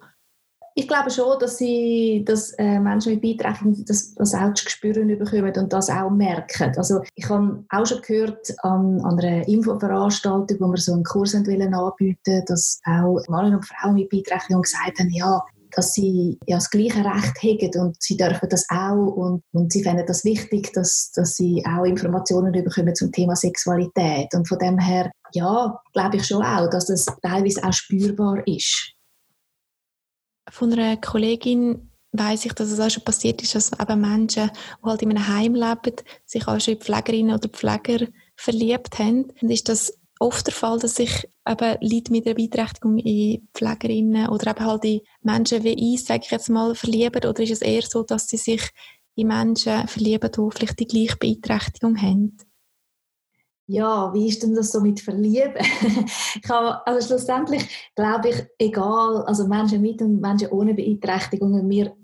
Ich 0.75 0.87
glaube 0.87 1.11
schon, 1.11 1.37
dass, 1.39 1.59
sie, 1.59 2.23
dass 2.25 2.53
äh, 2.53 2.79
Menschen 2.79 3.13
mit 3.13 3.21
Beeinträchtigung 3.21 3.85
das, 3.85 4.15
das 4.15 4.33
auch 4.33 4.55
zu 4.55 4.67
spüren 4.67 5.07
bekommen 5.07 5.53
und 5.55 5.71
das 5.71 5.87
auch 5.87 6.09
merken. 6.09 6.73
Also 6.75 7.01
ich 7.13 7.29
habe 7.29 7.63
auch 7.69 7.85
schon 7.85 8.01
gehört 8.01 8.47
an, 8.63 8.99
an 9.01 9.19
einer 9.19 9.47
Infoveranstaltung, 9.47 10.59
wo 10.59 10.71
wir 10.71 10.77
so 10.77 10.93
einen 10.93 11.03
Kurs 11.03 11.35
anbieten 11.35 12.43
dass 12.47 12.81
auch 12.85 13.21
Männer 13.27 13.57
und 13.57 13.65
Frauen 13.67 13.95
mit 13.95 14.09
Beeinträchtigung 14.09 14.63
gesagt 14.63 14.99
haben, 14.99 15.11
ja, 15.11 15.43
dass 15.75 15.93
sie 15.93 16.37
ja 16.47 16.57
das 16.57 16.69
gleiche 16.69 17.03
Recht 17.03 17.43
haben 17.43 17.81
und 17.81 18.01
sie 18.01 18.17
dürfen 18.17 18.49
das 18.49 18.65
auch 18.69 19.07
und, 19.15 19.43
und 19.51 19.71
sie 19.71 19.83
finden 19.83 20.05
das 20.05 20.23
wichtig, 20.23 20.71
dass, 20.73 21.11
dass 21.15 21.35
sie 21.35 21.63
auch 21.65 21.85
Informationen 21.85 22.51
bekommen 22.51 22.95
zum 22.95 23.11
Thema 23.11 23.35
Sexualität 23.35 24.33
und 24.33 24.47
von 24.47 24.59
dem 24.59 24.79
her, 24.79 25.11
ja, 25.33 25.79
glaube 25.93 26.17
ich 26.17 26.25
schon 26.25 26.43
auch, 26.43 26.69
dass 26.69 26.87
das 26.87 27.05
teilweise 27.21 27.63
auch 27.63 27.73
spürbar 27.73 28.45
ist. 28.47 28.93
Von 30.49 30.73
einer 30.73 30.97
Kollegin 30.97 31.89
weiß 32.13 32.45
ich, 32.45 32.53
dass 32.53 32.69
es 32.69 32.79
auch 32.79 32.89
schon 32.89 33.03
passiert 33.03 33.41
ist, 33.41 33.55
dass 33.55 33.71
eben 33.73 34.01
Menschen, 34.01 34.51
die 34.53 34.85
halt 34.85 35.01
in 35.01 35.09
einem 35.09 35.27
Heim 35.27 35.55
leben, 35.55 35.95
sich 36.25 36.47
auch 36.47 36.59
schon 36.59 36.75
in 36.75 36.79
Pflegerinnen 36.79 37.35
oder 37.35 37.49
Pfleger 37.49 38.07
verliebt 38.35 38.99
haben. 38.99 39.31
Und 39.41 39.49
ist 39.49 39.67
das 39.67 39.93
oft 40.23 40.47
der 40.47 40.53
Fall, 40.53 40.79
dass 40.79 40.95
sich 40.95 41.27
eben 41.47 41.77
Leute 41.81 42.11
mit 42.11 42.25
einer 42.25 42.35
Beeinträchtigung 42.35 42.97
in 42.97 43.47
Pflegerinnen 43.53 44.29
oder 44.29 44.51
eben 44.51 44.65
halt 44.65 44.85
in 44.85 45.01
Menschen 45.21 45.63
wie 45.63 45.93
ich, 45.93 46.05
sage 46.05 46.21
ich 46.23 46.31
jetzt 46.31 46.49
mal, 46.49 46.73
verlieben? 46.75 47.25
Oder 47.25 47.43
ist 47.43 47.51
es 47.51 47.61
eher 47.61 47.83
so, 47.83 48.03
dass 48.03 48.27
sie 48.27 48.37
sich 48.37 48.69
in 49.15 49.27
Menschen 49.27 49.87
verlieben, 49.87 50.31
die 50.31 50.55
vielleicht 50.55 50.79
die 50.79 50.87
gleiche 50.87 51.17
Beeinträchtigung 51.17 52.01
haben? 52.01 52.37
ja, 53.67 54.13
wie 54.13 54.27
ist 54.27 54.43
denn 54.43 54.55
das 54.55 54.71
so 54.71 54.81
mit 54.81 54.99
Verlieben? 54.99 55.55
ich 55.55 56.49
habe, 56.49 56.85
also 56.85 57.07
schlussendlich 57.07 57.65
glaube 57.95 58.29
ich, 58.29 58.45
egal, 58.59 59.23
also 59.23 59.47
Menschen 59.47 59.81
mit 59.81 60.01
und 60.01 60.19
Menschen 60.19 60.49
ohne 60.49 60.73
Beeinträchtigungen, 60.73 61.69
wir 61.69 61.95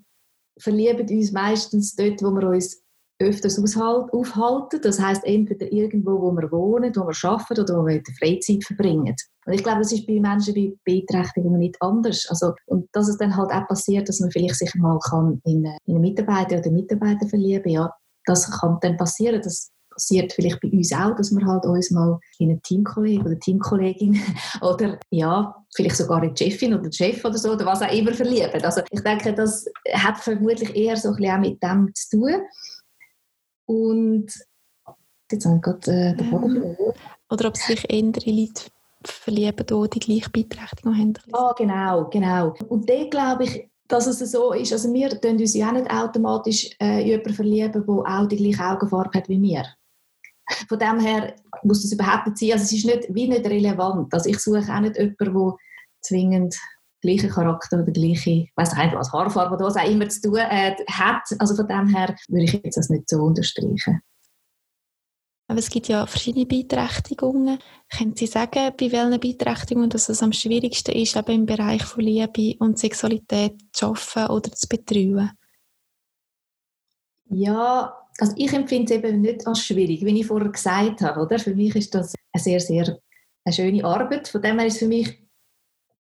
verlieben 0.58 1.08
uns 1.10 1.32
meistens 1.32 1.96
dort, 1.96 2.24
wo 2.24 2.32
wir 2.32 2.50
uns 2.50 2.82
öfters 3.20 3.60
aufhalten. 3.78 4.80
Das 4.82 5.00
heißt 5.00 5.26
entweder 5.26 5.72
irgendwo, 5.72 6.22
wo 6.22 6.32
wir 6.32 6.52
wohnen, 6.52 6.96
wo 6.96 7.08
wir 7.08 7.30
arbeiten 7.30 7.62
oder 7.62 7.78
wo 7.78 7.86
wir 7.86 8.02
die 8.02 8.14
Freizeit 8.14 8.64
verbringen. 8.64 9.16
Und 9.46 9.54
ich 9.54 9.64
glaube, 9.64 9.80
das 9.80 9.92
ist 9.92 10.08
bei 10.08 10.20
Menschen 10.20 10.54
mit 10.54 10.84
Beeinträchtigungen 10.84 11.60
nicht 11.60 11.76
anders. 11.82 12.26
Also, 12.30 12.54
und 12.68 12.88
dass 12.94 13.10
es 13.10 13.18
dann 13.18 13.36
halt 13.36 13.52
auch 13.52 13.68
passiert, 13.68 14.08
dass 14.08 14.20
man 14.20 14.32
vielleicht 14.32 14.56
sich 14.56 14.74
mal 14.76 15.00
kann 15.00 15.42
in, 15.46 15.66
in 15.86 15.96
einen 15.96 16.02
Mitarbeiter 16.02 16.60
oder 16.60 16.72
Mitarbeiter 16.72 17.28
verlieben 17.28 17.70
ja, 17.70 17.92
das 18.26 18.50
kann 18.60 18.78
dann 18.82 18.98
passieren. 18.98 19.42
Das 19.42 19.72
passiert 19.90 20.32
vielleicht 20.32 20.62
bei 20.62 20.70
uns 20.70 20.94
auch, 20.94 21.16
dass 21.16 21.32
wir 21.32 21.46
halt 21.46 21.66
uns 21.66 21.92
mal 21.92 22.20
in 22.38 22.50
einen 22.50 22.62
Teamkollegen 22.62 23.26
oder 23.26 23.38
Teamkollegin 23.40 24.20
oder 24.62 24.98
ja, 25.10 25.56
vielleicht 25.76 25.98
sogar 25.98 26.24
in 26.24 26.34
die 26.34 26.44
Chefin 26.46 26.74
oder 26.74 26.84
den 26.84 26.94
Chef 26.94 27.24
oder 27.26 27.38
so 27.38 27.52
oder 27.52 27.66
was 27.66 27.82
auch 27.82 27.92
immer 27.92 28.14
verlieben. 28.14 28.64
Also 28.64 28.82
ich 28.90 29.02
denke, 29.02 29.34
das 29.34 29.66
hat 29.94 30.18
vermutlich 30.20 30.74
eher 30.76 30.96
so 30.96 31.10
ein 31.10 31.16
bisschen 31.16 31.36
auch 31.36 31.40
mit 31.40 31.62
dem 31.62 31.92
zu 31.94 32.18
tun. 32.18 32.36
Und 33.70 34.34
jetzt 35.32 35.46
habe 35.46 35.58
ich 35.58 35.62
gerade 35.62 35.92
äh, 35.92 36.16
den 36.16 36.32
Boden 36.32 36.60
verloren. 36.60 36.94
Oder 37.30 37.48
ob 37.50 37.56
sich 37.56 37.92
andere 37.92 38.32
Leute 38.32 38.64
verlieben, 39.06 39.66
die 39.68 39.90
die 39.92 40.00
gleiche 40.00 40.30
Beeinträchtigung 40.32 40.98
haben. 40.98 41.14
Ah, 41.34 41.54
genau, 41.56 42.10
genau. 42.10 42.56
Und 42.68 42.90
da 42.90 43.04
glaube 43.06 43.44
ich, 43.44 43.70
dass 43.88 44.08
es 44.08 44.32
so 44.32 44.54
ist. 44.54 44.74
Also 44.74 44.92
wir 44.92 45.10
tun 45.22 45.38
uns 45.38 45.54
ja 45.54 45.70
auch 45.70 45.74
nicht 45.74 45.92
automatisch 45.92 46.76
äh, 46.82 47.06
jemanden 47.06 47.34
verlieben, 47.36 47.86
der 47.86 48.20
auch 48.20 48.28
die 48.28 48.38
gleiche 48.38 48.66
Augenfarbe 48.66 49.20
hat 49.20 49.30
wie 49.30 49.40
wir. 49.40 49.66
Von 50.68 50.80
dem 50.80 51.00
her 51.00 51.36
muss 51.62 51.84
das 51.84 51.92
überhaupt 51.92 52.26
nicht 52.26 52.40
sein. 52.40 52.52
Also 52.54 52.64
es 52.64 52.74
ist 52.74 52.86
nicht, 52.86 53.14
wie 53.14 53.28
nicht 53.28 53.46
relevant. 53.46 54.12
Also 54.12 54.32
ich 54.32 54.40
suche 54.40 54.66
auch 54.68 54.80
nicht 54.80 54.98
jemanden, 54.98 55.36
der 55.36 55.56
zwingend 56.02 56.60
gleichen 57.02 57.30
Charakter 57.30 57.82
oder 57.82 57.92
gleiche, 57.92 58.30
ich 58.30 58.52
weiß 58.56 58.76
nicht 58.76 58.94
was, 58.94 59.12
Haarfarbe 59.12 59.56
oder 59.56 59.66
was 59.66 59.78
auch 59.78 59.90
immer 59.90 60.08
zu 60.10 60.22
tun 60.22 60.38
äh, 60.38 60.76
hat. 60.90 61.24
Also 61.40 61.56
von 61.56 61.68
dem 61.68 61.88
her 61.88 62.16
würde 62.28 62.46
ich 62.46 62.54
jetzt 62.54 62.78
das 62.78 62.90
nicht 62.90 63.10
so 63.10 63.18
unterstreichen. 63.18 64.02
Aber 65.48 65.58
es 65.58 65.70
gibt 65.72 65.88
ja 65.88 66.06
verschiedene 66.06 66.46
Beeinträchtigungen. 66.46 67.58
Können 67.98 68.16
Sie 68.16 68.28
sagen, 68.28 68.72
bei 68.78 68.92
welchen 68.92 69.20
Beeinträchtigungen 69.20 69.90
dass 69.90 70.08
es 70.08 70.22
am 70.22 70.32
schwierigsten 70.32 70.92
ist, 70.92 71.16
eben 71.16 71.32
im 71.32 71.46
Bereich 71.48 71.84
von 71.84 72.04
Liebe 72.04 72.56
und 72.60 72.78
Sexualität 72.78 73.60
zu 73.74 73.88
arbeiten 73.88 74.32
oder 74.32 74.52
zu 74.52 74.68
betreuen? 74.68 75.32
Ja, 77.32 77.98
also 78.20 78.34
ich 78.36 78.54
empfinde 78.54 78.94
es 78.94 79.00
eben 79.00 79.22
nicht 79.22 79.48
als 79.48 79.64
schwierig, 79.66 80.06
wie 80.06 80.20
ich 80.20 80.28
vorher 80.28 80.50
gesagt 80.50 81.02
habe. 81.02 81.22
Oder? 81.22 81.40
Für 81.40 81.56
mich 81.56 81.76
ist 81.76 81.96
das 81.96 82.14
eine 82.32 82.44
sehr, 82.44 82.60
sehr 82.60 83.00
eine 83.44 83.54
schöne 83.54 83.84
Arbeit. 83.84 84.28
Von 84.28 84.44
dem 84.44 84.60
her 84.60 84.68
ist 84.68 84.74
es 84.74 84.80
für 84.80 84.88
mich 84.88 85.29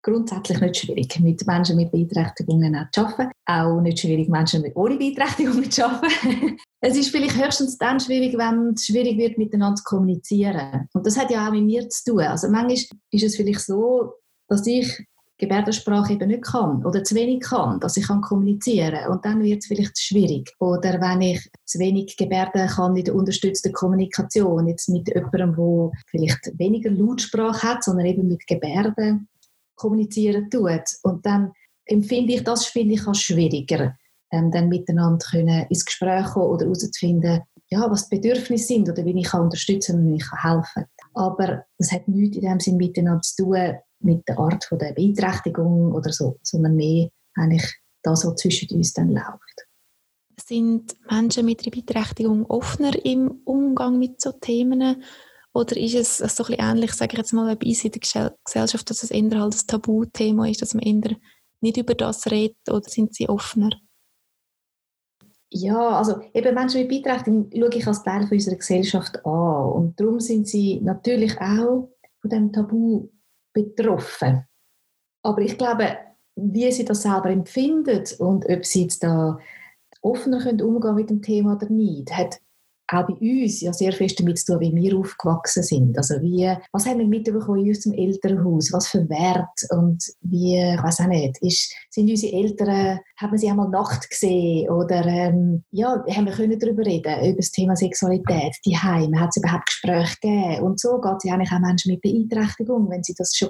grundsätzlich 0.01 0.61
nicht 0.61 0.77
schwierig, 0.77 1.19
mit 1.19 1.45
Menschen 1.45 1.75
mit 1.75 1.91
Beeinträchtigungen 1.91 2.87
zu 2.91 3.01
arbeiten. 3.01 3.31
Auch 3.45 3.81
nicht 3.81 3.99
schwierig, 3.99 4.29
Menschen 4.29 4.61
mit 4.61 4.75
ohne 4.75 4.97
Beeinträchtigungen 4.97 5.69
zu 5.69 5.85
arbeiten. 5.85 6.57
es 6.81 6.97
ist 6.97 7.09
vielleicht 7.09 7.35
höchstens 7.35 7.77
dann 7.77 7.99
schwierig, 7.99 8.37
wenn 8.37 8.73
es 8.73 8.85
schwierig 8.85 9.17
wird, 9.17 9.37
miteinander 9.37 9.75
zu 9.75 9.83
kommunizieren. 9.83 10.87
Und 10.93 11.05
das 11.05 11.17
hat 11.17 11.31
ja 11.31 11.47
auch 11.47 11.51
mit 11.51 11.65
mir 11.65 11.87
zu 11.89 12.11
tun. 12.11 12.21
Also 12.21 12.49
manchmal 12.49 12.99
ist 13.11 13.23
es 13.23 13.35
vielleicht 13.35 13.61
so, 13.61 14.13
dass 14.47 14.65
ich 14.65 15.05
Gebärdensprache 15.39 16.13
eben 16.13 16.27
nicht 16.27 16.43
kann 16.43 16.85
oder 16.85 17.01
zu 17.03 17.15
wenig 17.15 17.41
kann, 17.41 17.79
dass 17.79 17.95
ich 17.95 18.05
kann 18.05 18.21
kommunizieren 18.21 19.09
und 19.09 19.23
dann 19.23 19.41
wird 19.41 19.59
es 19.59 19.67
vielleicht 19.67 19.97
schwierig. 19.97 20.53
Oder 20.59 20.99
wenn 20.99 21.21
ich 21.21 21.49
zu 21.65 21.79
wenig 21.79 22.17
Gebärden 22.17 22.67
kann 22.67 22.97
in 22.97 23.05
der 23.05 23.15
unterstützten 23.15 23.71
Kommunikation, 23.71 24.67
jetzt 24.67 24.89
mit 24.89 25.07
jemandem, 25.07 25.55
der 25.55 25.91
vielleicht 26.07 26.59
weniger 26.59 26.91
Lautsprache 26.91 27.69
hat, 27.69 27.83
sondern 27.85 28.05
eben 28.05 28.27
mit 28.27 28.45
Gebärden 28.47 29.29
kommunizieren 29.79 30.49
tut. 30.49 30.83
Und 31.03 31.25
dann 31.25 31.53
empfinde 31.85 32.33
ich 32.33 32.43
das 32.43 32.65
finde 32.65 32.95
ich 32.95 33.07
als 33.07 33.21
schwieriger, 33.21 33.97
ähm, 34.31 34.51
dann 34.51 34.69
miteinander 34.69 35.25
können 35.31 35.65
ins 35.69 35.85
Gespräch 35.85 36.27
kommen 36.27 36.49
oder 36.49 36.65
herauszufinden, 36.65 37.41
ja, 37.71 37.89
was 37.89 38.09
die 38.09 38.15
Bedürfnisse 38.17 38.65
sind 38.65 38.89
oder 38.89 39.05
wie 39.05 39.19
ich 39.19 39.27
kann 39.27 39.41
unterstützen 39.41 39.99
und 39.99 40.07
wie 40.07 40.15
ich 40.17 40.27
kann 40.27 40.41
helfen 40.41 40.85
Aber 41.13 41.65
das 41.77 41.91
hat 41.91 42.07
nichts 42.07 42.37
in 42.37 42.43
dem 42.43 42.59
Sinn 42.59 42.77
miteinander 42.77 43.21
zu 43.21 43.43
tun, 43.43 43.75
mit 44.01 44.27
der 44.27 44.39
Art 44.39 44.63
von 44.63 44.79
der 44.79 44.93
Beeinträchtigung 44.93 45.93
oder 45.93 46.11
so, 46.11 46.37
sondern 46.41 46.75
mehr 46.75 47.09
eigentlich 47.35 47.65
das, 48.01 48.25
was 48.25 48.35
zwischen 48.35 48.69
uns 48.75 48.93
dann 48.93 49.11
läuft. 49.11 49.67
Sind 50.41 50.95
Menschen 51.09 51.45
mit 51.45 51.61
einer 51.61 51.71
Beeinträchtigung 51.71 52.45
offener 52.45 52.93
im 53.05 53.41
Umgang 53.43 53.99
mit 53.99 54.21
so 54.21 54.31
Themen? 54.31 55.03
Oder 55.53 55.77
ist 55.77 55.95
es 55.95 56.17
so 56.17 56.23
ein 56.25 56.47
bisschen 56.47 56.55
ähnlich, 56.59 56.93
sage 56.93 57.13
ich 57.13 57.17
jetzt 57.17 57.33
mal, 57.33 57.55
bei 57.55 57.67
uns 57.67 57.83
in 57.83 57.91
der 57.91 58.33
Gesellschaft, 58.45 58.89
dass 58.89 59.03
es 59.03 59.11
eher 59.11 59.39
halt 59.39 59.55
ein 59.55 59.67
Tabuthema 59.67 60.47
ist, 60.47 60.61
dass 60.61 60.73
man 60.73 60.83
eher 60.83 61.15
nicht 61.61 61.77
über 61.77 61.95
das 61.95 62.29
redet 62.29 62.57
oder 62.69 62.87
sind 62.87 63.15
sie 63.15 63.27
offener? 63.27 63.71
Ja, 65.51 65.97
also 65.97 66.21
eben 66.33 66.53
Menschen 66.53 66.81
mit 66.81 66.89
Beeinträchtigung 66.89 67.49
schaue 67.51 67.75
ich 67.75 67.87
als 67.87 68.03
Teil 68.03 68.27
unserer 68.29 68.55
Gesellschaft 68.55 69.25
an 69.25 69.71
und 69.71 69.99
darum 69.99 70.19
sind 70.19 70.47
sie 70.47 70.79
natürlich 70.81 71.35
auch 71.41 71.89
von 72.21 72.29
dem 72.29 72.53
Tabu 72.53 73.09
betroffen. 73.51 74.45
Aber 75.23 75.41
ich 75.41 75.57
glaube, 75.57 75.97
wie 76.35 76.71
sie 76.71 76.85
das 76.85 77.01
selber 77.01 77.31
empfinden 77.31 78.03
und 78.19 78.47
ob 78.47 78.63
sie 78.63 78.83
jetzt 78.83 79.03
da 79.03 79.39
offener 80.01 80.39
können 80.39 80.61
umgehen 80.61 80.95
mit 80.95 81.09
dem 81.09 81.21
Thema 81.21 81.55
oder 81.55 81.69
nicht, 81.69 82.15
hat 82.15 82.39
auch 82.91 83.07
bei 83.07 83.13
uns 83.13 83.61
ja 83.61 83.71
sehr 83.73 83.91
fest 83.91 84.19
damit 84.19 84.39
zu 84.39 84.53
tun, 84.53 84.61
wie 84.61 84.75
wir 84.75 84.97
aufgewachsen 84.97 85.63
sind. 85.63 85.97
Also 85.97 86.15
wie, 86.21 86.51
was 86.71 86.85
haben 86.85 86.99
wir 86.99 87.07
mitbekommen 87.07 87.59
in 87.59 87.69
unserem 87.69 87.97
Elternhaus? 87.97 88.71
Was 88.73 88.87
für 88.87 89.07
Wert 89.09 89.59
und 89.69 90.03
wie, 90.21 90.57
ich 90.57 90.83
weiß 90.83 91.01
auch 91.01 91.07
nicht, 91.07 91.37
ist, 91.41 91.73
sind 91.89 92.09
unsere 92.09 92.33
Eltern, 92.33 92.99
haben 93.17 93.31
wir 93.31 93.37
sie 93.37 93.49
einmal 93.49 93.69
Nacht 93.69 94.09
gesehen 94.09 94.69
oder 94.69 95.05
ähm, 95.05 95.63
ja, 95.71 96.03
haben 96.09 96.25
wir 96.25 96.33
können 96.33 96.59
darüber 96.59 96.85
reden, 96.85 97.25
über 97.25 97.37
das 97.37 97.51
Thema 97.51 97.75
Sexualität, 97.75 98.55
die 98.65 98.77
Heime, 98.77 99.19
hat 99.19 99.29
es 99.29 99.37
überhaupt 99.37 99.67
Gespräche 99.67 100.15
gegeben 100.21 100.63
und 100.63 100.79
so 100.79 100.99
geht 100.99 101.17
es 101.17 101.23
ja 101.25 101.33
eigentlich 101.33 101.51
auch 101.51 101.59
Menschen 101.59 101.91
mit 101.91 102.01
Beeinträchtigung, 102.01 102.89
wenn 102.89 103.03
sie 103.03 103.15
das 103.17 103.35
schon 103.35 103.49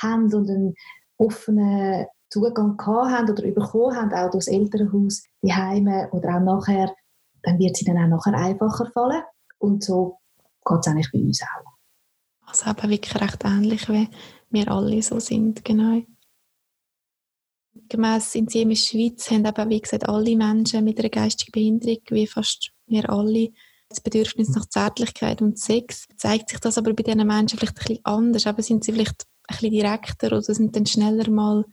haben 0.00 0.32
und 0.32 0.50
einen 0.50 0.74
offenen 1.18 2.06
Zugang 2.30 2.76
gehabt 2.76 3.10
haben 3.10 3.30
oder 3.30 3.42
bekommen 3.42 3.96
haben, 3.96 4.12
auch 4.12 4.30
durch 4.30 4.46
das 4.46 4.54
Elternhaus, 4.54 5.24
die 5.42 5.52
Heime 5.52 6.08
oder 6.12 6.36
auch 6.36 6.40
nachher 6.40 6.92
dann 7.44 7.58
wird 7.58 7.76
sie 7.76 7.84
dann 7.84 7.98
auch 7.98 8.08
nachher 8.08 8.34
einfacher 8.34 8.90
fallen. 8.92 9.22
Und 9.58 9.84
so 9.84 10.18
geht 10.64 10.78
es 10.80 10.88
eigentlich 10.88 11.12
bei 11.12 11.20
uns 11.20 11.42
auch. 11.42 11.72
Also 12.46 12.70
eben 12.70 12.90
wirklich 12.90 13.20
recht 13.20 13.44
ähnlich, 13.44 13.88
wie 13.88 14.08
wir 14.50 14.70
alle 14.70 15.02
so 15.02 15.18
sind, 15.18 15.64
genau. 15.64 16.02
Gemäss 17.88 18.34
in 18.34 18.46
der 18.46 18.74
Schweiz 18.76 19.30
haben 19.30 19.44
eben, 19.44 19.70
wie 19.70 19.80
gesagt, 19.80 20.08
alle 20.08 20.36
Menschen 20.36 20.84
mit 20.84 20.98
einer 20.98 21.08
geistigen 21.08 21.52
Behinderung, 21.52 22.02
wie 22.10 22.26
fast 22.26 22.70
wir 22.86 23.10
alle, 23.10 23.50
das 23.88 24.00
Bedürfnis 24.00 24.50
nach 24.50 24.68
Zärtlichkeit 24.68 25.42
und 25.42 25.58
Sex. 25.58 26.06
Zeigt 26.16 26.50
sich 26.50 26.60
das 26.60 26.78
aber 26.78 26.92
bei 26.94 27.02
diesen 27.02 27.26
Menschen 27.26 27.58
vielleicht 27.58 27.78
ein 27.78 27.84
bisschen 27.84 28.04
anders? 28.04 28.46
Aber 28.46 28.62
sind 28.62 28.84
sie 28.84 28.92
vielleicht 28.92 29.26
ein 29.48 29.56
bisschen 29.56 29.70
direkter 29.70 30.28
oder 30.28 30.42
sind 30.42 30.76
dann 30.76 30.86
schneller 30.86 31.28
mal 31.30 31.64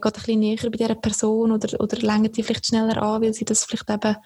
geht 0.00 0.04
ein 0.04 0.12
bisschen 0.12 0.40
näher 0.40 0.70
bei 0.70 0.76
dieser 0.76 0.94
Person 0.94 1.52
oder, 1.52 1.80
oder 1.80 1.96
lenken 1.98 2.32
sie 2.32 2.42
vielleicht 2.42 2.66
schneller 2.66 3.02
an, 3.02 3.22
weil 3.22 3.34
sie 3.34 3.44
das 3.44 3.64
vielleicht 3.64 3.90
eben 3.90 4.16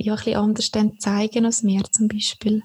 ja, 0.00 0.14
ein 0.14 0.18
bisschen 0.18 0.36
anders 0.36 0.70
zeigen 0.98 1.44
als 1.44 1.62
wir 1.62 1.82
zum 1.90 2.08
Beispiel? 2.08 2.62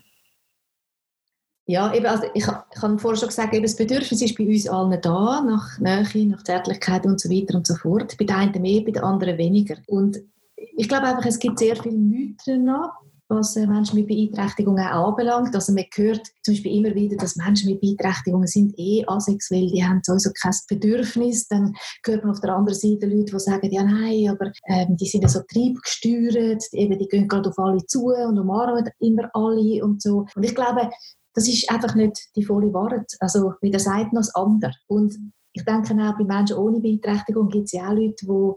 Ja, 1.68 1.94
eben, 1.96 2.06
also 2.06 2.26
ich, 2.36 2.46
ich 2.46 2.82
habe 2.82 3.00
vorher 3.00 3.18
schon 3.18 3.30
gesagt, 3.30 3.54
eben 3.54 3.64
das 3.64 3.76
Bedürfnis 3.76 4.22
ist 4.22 4.38
bei 4.38 4.46
uns 4.46 4.70
allen 4.70 5.02
da, 5.02 5.42
nach 5.42 5.80
Nähe, 5.80 6.28
nach 6.28 6.44
Zärtlichkeit 6.44 7.06
und 7.06 7.20
so 7.20 7.30
weiter 7.30 7.56
und 7.56 7.66
so 7.66 7.74
fort. 7.76 8.16
Bei 8.20 8.26
den 8.26 8.36
einen 8.36 8.62
mehr, 8.62 8.82
bei 8.82 8.92
den 8.92 9.04
anderen 9.04 9.38
weniger. 9.40 9.78
Und 9.88 10.20
ich 10.56 10.88
glaube 10.88 11.08
einfach, 11.08 11.26
es 11.26 11.40
gibt 11.40 11.58
sehr 11.58 11.76
viele 11.76 11.98
Mythen 11.98 12.66
noch, 12.66 12.92
was 13.28 13.56
äh, 13.56 13.66
Menschen 13.66 13.96
mit 13.96 14.08
Beeinträchtigungen 14.08 14.86
auch 14.88 15.10
anbelangt. 15.10 15.56
Also 15.56 15.74
man 15.74 15.86
hört 15.96 16.28
zum 16.44 16.54
Beispiel 16.54 16.78
immer 16.78 16.94
wieder, 16.96 17.18
dass 17.18 17.36
Menschen 17.36 17.72
mit 17.72 17.82
Beeinträchtigungen 17.82 18.48
sind 18.48 18.74
eh 18.78 19.04
asexuell, 19.08 19.68
die 19.68 19.84
haben 19.84 20.02
sowieso 20.04 20.32
kein 20.40 20.54
Bedürfnis. 20.68 21.48
Dann 21.48 21.74
hört 22.06 22.24
man 22.24 22.34
auf 22.34 22.42
der 22.42 22.56
anderen 22.56 22.80
Seite 22.80 23.08
Leute, 23.08 23.32
die 23.34 23.40
sagen, 23.40 23.72
ja 23.72 23.84
nein, 23.84 24.30
aber 24.30 24.52
ähm, 24.68 24.96
die 24.98 25.08
sind 25.08 25.22
ja 25.22 25.30
so 25.30 25.42
triebgesteuert, 25.52 26.64
eben, 26.74 27.00
die 27.00 27.08
gehen 27.08 27.28
gerade 27.28 27.50
auf 27.50 27.58
alle 27.58 27.86
zu 27.86 28.06
und 28.06 28.40
umarmen 28.40 28.90
immer 29.00 29.30
alle 29.34 29.84
und 29.84 30.02
so. 30.02 30.26
Und 30.36 30.44
ich 30.44 30.54
glaube, 30.54 30.90
das 31.34 31.48
ist 31.48 31.70
einfach 31.70 31.96
nicht 31.96 32.18
die 32.36 32.46
volle 32.46 32.74
Wahrheit. 32.74 33.12
Also 33.20 33.54
weder 33.62 33.80
sagt 33.80 34.14
noch 34.14 34.22
das 34.22 34.34
andere. 34.36 34.74
Und 34.88 35.16
ich 35.54 35.66
denke 35.66 35.94
auch, 35.94 36.18
bei 36.18 36.24
Menschen 36.24 36.58
ohne 36.58 36.80
Beeinträchtigung 36.80 37.50
gibt 37.50 37.66
es 37.66 37.72
ja 37.74 37.90
auch 37.90 37.94
Leute, 37.94 38.26
die, 38.26 38.52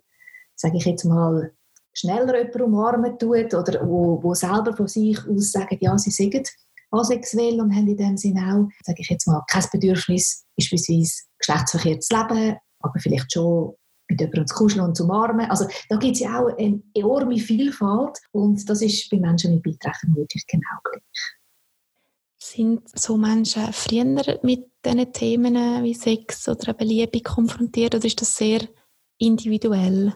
sage 0.54 0.76
ich 0.76 0.84
jetzt 0.84 1.04
mal, 1.04 1.52
schneller 1.98 2.36
jemanden 2.38 2.62
umarmen 2.62 3.18
tut 3.18 3.54
oder 3.54 3.86
wo, 3.86 4.22
wo 4.22 4.34
selber 4.34 4.76
von 4.76 4.86
sich 4.86 5.18
aus 5.28 5.52
sagen, 5.52 5.78
ja, 5.80 5.96
sie 5.98 6.10
sind 6.10 6.48
asexuell 6.90 7.60
und 7.60 7.74
haben 7.74 7.88
in 7.88 7.96
dem 7.96 8.16
Sinne 8.16 8.40
auch, 8.40 8.68
sage 8.84 9.00
ich 9.00 9.10
jetzt 9.10 9.26
mal, 9.26 9.42
kein 9.48 9.64
Bedürfnis, 9.70 10.44
beispielsweise 10.56 11.22
Geschlechtsverkehr 11.38 12.00
zu 12.00 12.16
leben, 12.16 12.56
aber 12.80 12.98
vielleicht 12.98 13.32
schon 13.32 13.74
mit 14.08 14.20
jemandem 14.20 14.46
zu 14.46 14.54
kuscheln 14.54 14.84
und 14.84 14.96
zu 14.96 15.04
umarmen. 15.04 15.50
Also 15.50 15.66
da 15.88 15.96
gibt 15.96 16.14
es 16.14 16.20
ja 16.20 16.40
auch 16.40 16.56
eine 16.56 16.82
enorme 16.94 17.38
Vielfalt 17.38 18.18
und 18.32 18.68
das 18.68 18.82
ist 18.82 19.10
bei 19.10 19.18
Menschen 19.18 19.54
mit 19.54 19.62
Beeinträchtigungen 19.62 20.16
wirklich 20.16 20.46
genau 20.46 20.78
gleich. 20.84 21.02
Sind 22.40 22.88
so 22.98 23.16
Menschen 23.16 23.72
früher 23.72 24.38
mit 24.42 24.70
diesen 24.84 25.12
Themen 25.12 25.84
wie 25.84 25.94
Sex 25.94 26.48
oder 26.48 26.74
Liebe 26.80 27.20
konfrontiert 27.20 27.94
oder 27.94 28.04
ist 28.04 28.20
das 28.20 28.36
sehr 28.36 28.66
individuell? 29.18 30.14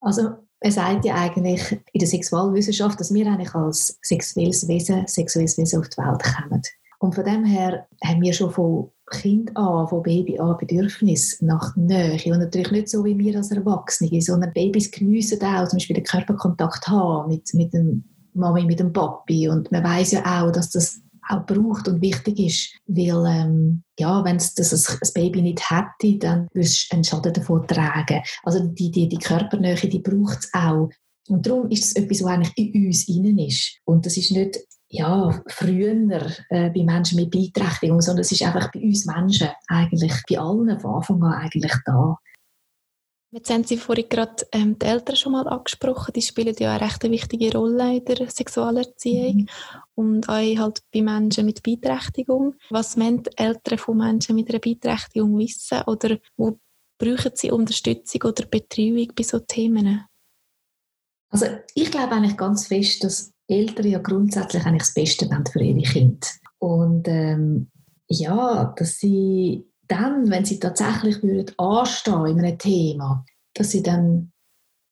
Also 0.00 0.30
man 0.62 0.72
sagt 0.72 1.04
ja 1.04 1.14
eigentlich 1.14 1.80
in 1.92 1.98
der 1.98 2.08
Sexualwissenschaft, 2.08 3.00
dass 3.00 3.12
wir 3.14 3.26
eigentlich 3.26 3.54
als 3.54 3.98
sexuelles 4.02 4.68
Wesen, 4.68 5.06
sexuelles 5.06 5.56
Wesen 5.58 5.80
auf 5.80 5.88
die 5.88 5.98
Welt 5.98 6.22
kommen. 6.22 6.62
Und 6.98 7.14
von 7.14 7.24
dem 7.24 7.44
her 7.44 7.86
haben 8.04 8.20
wir 8.20 8.32
schon 8.34 8.50
von 8.50 8.90
Kind 9.10 9.56
an, 9.56 9.88
von 9.88 10.02
Baby 10.02 10.38
an 10.38 10.58
Bedürfnis 10.58 11.40
nach 11.40 11.74
Nähe. 11.74 12.20
Und 12.32 12.40
natürlich 12.40 12.70
nicht 12.70 12.88
so 12.90 13.04
wie 13.04 13.18
wir 13.18 13.36
als 13.36 13.50
Erwachsene, 13.50 14.20
sondern 14.20 14.52
Babys 14.52 14.90
geniessen 14.90 15.42
auch 15.42 15.66
zum 15.66 15.78
Beispiel 15.78 15.96
den 15.96 16.04
Körperkontakt 16.04 16.86
haben 16.88 17.28
mit, 17.28 17.52
mit 17.54 17.72
dem 17.72 18.04
Mami, 18.34 18.64
mit 18.66 18.80
dem 18.80 18.92
Papi. 18.92 19.48
Und 19.48 19.72
man 19.72 19.82
weiß 19.82 20.12
ja 20.12 20.20
auch, 20.44 20.52
dass 20.52 20.70
das 20.70 21.00
auch 21.30 21.46
braucht 21.46 21.88
und 21.88 22.02
wichtig 22.02 22.38
ist, 22.38 22.74
weil 22.86 23.24
ähm, 23.26 23.82
ja, 23.98 24.24
wenn 24.24 24.36
es 24.36 24.54
das 24.54 25.12
Baby 25.12 25.42
nicht 25.42 25.70
hätte, 25.70 26.18
dann 26.18 26.48
würdest 26.52 26.90
du 26.90 26.94
einen 26.94 27.04
Schaden 27.04 27.32
davon 27.32 27.66
tragen. 27.66 28.22
Also 28.42 28.66
die, 28.66 28.90
die, 28.90 29.08
die 29.08 29.18
Körpernähe, 29.18 29.76
die 29.76 30.00
braucht 30.00 30.38
es 30.40 30.50
auch. 30.52 30.90
Und 31.28 31.46
darum 31.46 31.70
ist 31.70 31.84
es 31.84 31.96
etwas, 31.96 32.22
was 32.22 32.30
eigentlich 32.30 32.74
in 32.74 32.86
uns 32.86 33.08
innen 33.08 33.38
ist. 33.38 33.78
Und 33.84 34.04
das 34.04 34.16
ist 34.16 34.32
nicht 34.32 34.58
ja, 34.90 35.40
früher 35.46 35.94
äh, 36.48 36.70
bei 36.70 36.82
Menschen 36.82 37.16
mit 37.16 37.30
Beeinträchtigung, 37.30 38.00
sondern 38.00 38.22
es 38.22 38.32
ist 38.32 38.42
einfach 38.42 38.72
bei 38.72 38.80
uns 38.80 39.06
Menschen 39.06 39.48
eigentlich, 39.68 40.12
bei 40.28 40.38
allen 40.38 40.80
von 40.80 40.96
Anfang 40.96 41.22
an 41.22 41.34
eigentlich 41.34 41.72
da. 41.86 42.16
Jetzt 43.32 43.48
haben 43.50 43.62
Sie 43.62 43.76
vorhin 43.76 44.08
gerade 44.08 44.44
ähm, 44.50 44.76
die 44.76 44.86
Eltern 44.86 45.14
schon 45.14 45.32
mal 45.32 45.46
angesprochen. 45.46 46.12
Die 46.14 46.22
spielen 46.22 46.56
ja 46.58 46.74
eine 46.74 46.84
recht 46.84 47.02
wichtige 47.04 47.56
Rolle 47.56 47.98
in 47.98 48.04
der 48.04 48.28
Sexualerziehung 48.28 49.36
mhm. 49.36 49.48
und 49.94 50.28
auch 50.28 50.34
halt 50.34 50.82
bei 50.92 51.00
Menschen 51.00 51.46
mit 51.46 51.62
Beeinträchtigung. 51.62 52.56
Was 52.70 52.96
müssen 52.96 53.22
Eltern 53.36 53.78
von 53.78 53.98
Menschen 53.98 54.34
mit 54.34 54.50
einer 54.50 54.58
Beeinträchtigung 54.58 55.38
wissen 55.38 55.80
oder 55.86 56.18
wo 56.36 56.58
brauchen 56.98 57.30
sie 57.34 57.52
Unterstützung 57.52 58.22
oder 58.24 58.46
Betreuung 58.46 59.12
bei 59.14 59.22
solchen 59.22 59.46
Themen? 59.46 60.06
Also 61.30 61.46
ich 61.76 61.90
glaube 61.92 62.12
eigentlich 62.12 62.36
ganz 62.36 62.66
fest, 62.66 63.04
dass 63.04 63.32
Eltern 63.46 63.86
ja 63.86 64.00
grundsätzlich 64.00 64.66
eigentlich 64.66 64.82
das 64.82 64.94
Beste 64.94 65.30
wollen 65.30 65.46
für 65.46 65.62
ihre 65.62 65.82
Kinder. 65.82 66.26
Und 66.58 67.06
ähm, 67.06 67.70
ja, 68.08 68.74
dass 68.76 68.98
sie 68.98 69.69
dann, 69.90 70.30
wenn 70.30 70.44
sie 70.44 70.58
tatsächlich 70.58 71.22
würden 71.22 71.54
anstehen 71.58 72.26
in 72.26 72.38
einem 72.40 72.58
Thema, 72.58 73.24
dass 73.54 73.70
sie 73.70 73.82
dann 73.82 74.32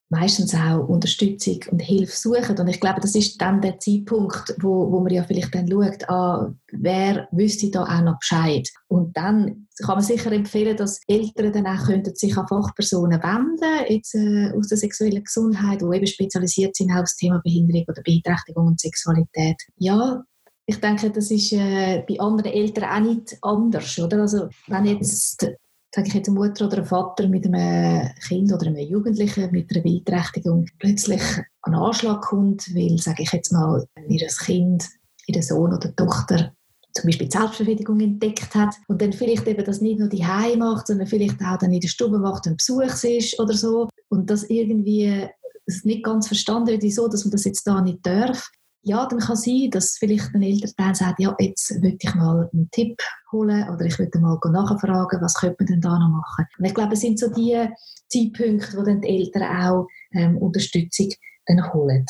meistens 0.09 0.55
auch 0.55 0.87
Unterstützung 0.87 1.59
und 1.69 1.79
Hilfe 1.79 2.15
suchen. 2.15 2.57
Und 2.57 2.67
ich 2.67 2.79
glaube, 2.79 2.99
das 2.99 3.13
ist 3.13 3.39
dann 3.39 3.61
der 3.61 3.79
Zeitpunkt, 3.79 4.55
wo, 4.59 4.91
wo 4.91 5.01
man 5.01 5.13
ja 5.13 5.23
vielleicht 5.23 5.53
dann 5.53 5.69
schaut, 5.69 6.09
ah, 6.09 6.51
wer 6.71 7.27
wüsste 7.31 7.69
da 7.69 7.83
auch 7.83 8.01
noch 8.01 8.17
Bescheid. 8.19 8.67
Und 8.87 9.15
dann 9.15 9.67
kann 9.77 9.95
man 9.95 10.03
sicher 10.03 10.31
empfehlen, 10.31 10.75
dass 10.75 10.99
Eltern 11.07 11.53
dann 11.53 11.67
auch 11.67 11.85
könnten 11.85 12.15
sich 12.15 12.35
an 12.35 12.47
Fachpersonen 12.47 13.21
wenden, 13.21 13.85
jetzt 13.87 14.15
äh, 14.15 14.51
aus 14.57 14.67
der 14.67 14.79
sexuellen 14.79 15.23
Gesundheit, 15.23 15.81
die 15.81 15.95
eben 15.95 16.07
spezialisiert 16.07 16.75
sind 16.75 16.91
auf 16.91 17.01
das 17.01 17.15
Thema 17.15 17.39
Behinderung 17.43 17.85
oder 17.87 18.01
Beeinträchtigung 18.01 18.65
und 18.65 18.79
Sexualität. 18.79 19.57
Ja, 19.77 20.23
ich 20.69 20.79
denke, 20.79 21.09
das 21.09 21.31
ist 21.31 21.51
äh, 21.51 22.03
bei 22.07 22.19
anderen 22.19 22.53
Eltern 22.53 22.83
auch 22.83 22.99
nicht 22.99 23.37
anders, 23.41 23.97
oder? 23.97 24.21
Also, 24.21 24.49
wenn 24.67 24.85
jetzt, 24.85 25.41
sage 25.41 26.07
ich 26.07 26.13
jetzt, 26.13 26.29
eine 26.29 26.37
Mutter 26.37 26.67
oder 26.67 26.77
ein 26.77 26.85
Vater 26.85 27.27
mit 27.27 27.47
einem 27.47 28.07
Kind 28.27 28.53
oder 28.53 28.67
einem 28.67 28.77
Jugendlichen 28.77 29.51
mit 29.51 29.71
einer 29.71 29.81
Beeinträchtigung 29.81 30.67
plötzlich 30.77 31.21
an 31.63 31.73
Anschlag 31.73 32.21
kommt, 32.21 32.73
weil, 32.75 32.99
sage 32.99 33.23
ich 33.23 33.31
jetzt 33.31 33.51
mal, 33.51 33.83
ihr 34.07 34.27
Kind, 34.45 34.87
ihr 35.25 35.41
Sohn 35.41 35.73
oder 35.73 35.95
Tochter 35.95 36.53
zum 36.93 37.07
Beispiel 37.07 37.31
Selbstbefriedigung 37.31 37.99
entdeckt 37.99 38.53
hat 38.53 38.75
und 38.87 39.01
dann 39.01 39.13
vielleicht 39.13 39.47
eben 39.47 39.65
das 39.65 39.81
nicht 39.81 39.99
nur 39.99 40.09
die 40.09 40.25
macht, 40.57 40.87
sondern 40.87 41.07
vielleicht 41.07 41.41
auch 41.41 41.57
dann 41.57 41.73
in 41.73 41.79
der 41.79 41.87
Stube 41.87 42.19
macht 42.19 42.45
und 42.45 42.57
Besuch 42.57 43.03
ist 43.03 43.39
oder 43.39 43.53
so 43.53 43.89
und 44.09 44.29
das 44.29 44.43
irgendwie 44.43 45.27
das 45.65 45.83
nicht 45.83 46.03
ganz 46.03 46.27
verstanden 46.27 46.67
wird, 46.67 46.83
wieso, 46.83 47.07
dass 47.07 47.25
man 47.25 47.31
das 47.31 47.45
jetzt 47.45 47.65
da 47.65 47.81
nicht 47.81 47.99
darf, 48.03 48.49
ja, 48.81 49.05
dann 49.05 49.19
kann 49.19 49.35
sein, 49.35 49.69
dass 49.71 49.97
vielleicht 49.97 50.33
ein 50.33 50.41
Elternteil 50.41 50.95
sagt, 50.95 51.19
ja, 51.19 51.35
jetzt 51.39 51.69
würde 51.81 51.97
ich 51.99 52.15
mal 52.15 52.49
einen 52.53 52.71
Tipp 52.71 52.97
holen 53.31 53.69
oder 53.69 53.85
ich 53.85 53.99
würde 53.99 54.17
mal 54.19 54.39
nachfragen, 54.51 55.21
was 55.21 55.35
könnte 55.35 55.57
man 55.59 55.67
denn 55.67 55.81
da 55.81 55.99
noch 55.99 56.09
machen. 56.09 56.45
Und 56.57 56.65
ich 56.65 56.73
glaube, 56.73 56.93
es 56.93 57.01
sind 57.01 57.19
so 57.19 57.29
die 57.29 57.67
Zeitpunkte, 58.07 58.77
wo 58.77 58.83
dann 58.83 59.01
die 59.01 59.09
Eltern 59.09 59.43
auch 59.43 59.85
ähm, 60.13 60.37
Unterstützung 60.37 61.09
dann 61.45 61.71
holen. 61.73 62.05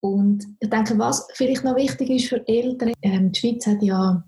Und 0.00 0.46
ich 0.60 0.70
denke, 0.70 0.98
was 0.98 1.26
vielleicht 1.34 1.64
noch 1.64 1.76
wichtig 1.76 2.08
ist 2.10 2.28
für 2.28 2.46
Eltern, 2.46 2.92
ähm, 3.02 3.32
die 3.32 3.40
Schweiz 3.40 3.66
hat 3.66 3.82
ja 3.82 4.22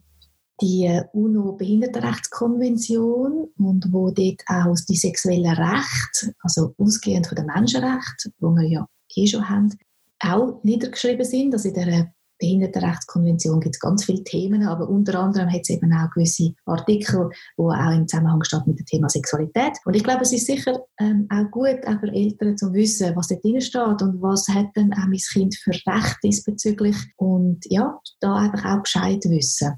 die 0.61 0.87
äh, 0.87 1.05
UNO-Behindertenrechtskonvention 1.13 3.53
und 3.57 3.93
wo 3.93 4.11
dort 4.11 4.43
auch 4.49 4.75
die 4.89 4.97
sexuellen 4.97 5.55
Rechte, 5.55 6.35
also 6.41 6.75
ausgehend 6.79 7.29
von 7.29 7.37
den 7.37 7.47
Menschenrechten, 7.47 8.33
wo 8.41 8.51
wir 8.51 8.69
ja 8.69 8.89
eh 9.15 9.27
schon 9.27 9.49
haben, 9.49 9.73
auch 10.21 10.63
niedergeschrieben 10.63 11.25
sind. 11.25 11.55
Also 11.55 11.69
in 11.69 11.75
der 11.75 12.13
Behindertenrechtskonvention 12.39 13.61
gibt 13.61 13.75
es 13.75 13.81
ganz 13.81 14.05
viele 14.05 14.23
Themen, 14.23 14.63
aber 14.63 14.89
unter 14.89 15.19
anderem 15.19 15.51
hat 15.51 15.63
es 15.63 15.71
eben 15.71 15.93
auch 15.93 16.11
gewisse 16.11 16.55
Artikel, 16.67 17.31
die 17.57 17.63
auch 17.63 17.93
im 17.93 18.07
Zusammenhang 18.07 18.43
stehen 18.45 18.63
mit 18.67 18.79
dem 18.79 18.87
Thema 18.87 19.09
Sexualität. 19.09 19.73
Und 19.85 19.95
ich 19.95 20.05
glaube, 20.05 20.23
es 20.23 20.33
ist 20.33 20.47
sicher 20.47 20.81
ähm, 21.01 21.27
auch 21.31 21.51
gut, 21.51 21.85
auch 21.87 22.01
für 22.01 22.13
Eltern 22.13 22.57
zu 22.57 22.73
wissen, 22.73 23.15
was 23.17 23.29
dort 23.29 23.45
drin 23.45 23.61
steht 23.61 24.03
und 24.03 24.23
was 24.23 24.47
hat 24.49 24.69
dann 24.75 24.93
auch 24.93 25.07
mein 25.09 25.19
Kind 25.19 25.57
für 25.57 25.73
Recht 25.73 26.17
diesbezüglich 26.23 26.97
und 27.17 27.65
ja, 27.67 27.99
da 28.21 28.37
einfach 28.37 28.65
auch 28.65 28.83
Bescheid 28.83 29.23
wissen. 29.25 29.75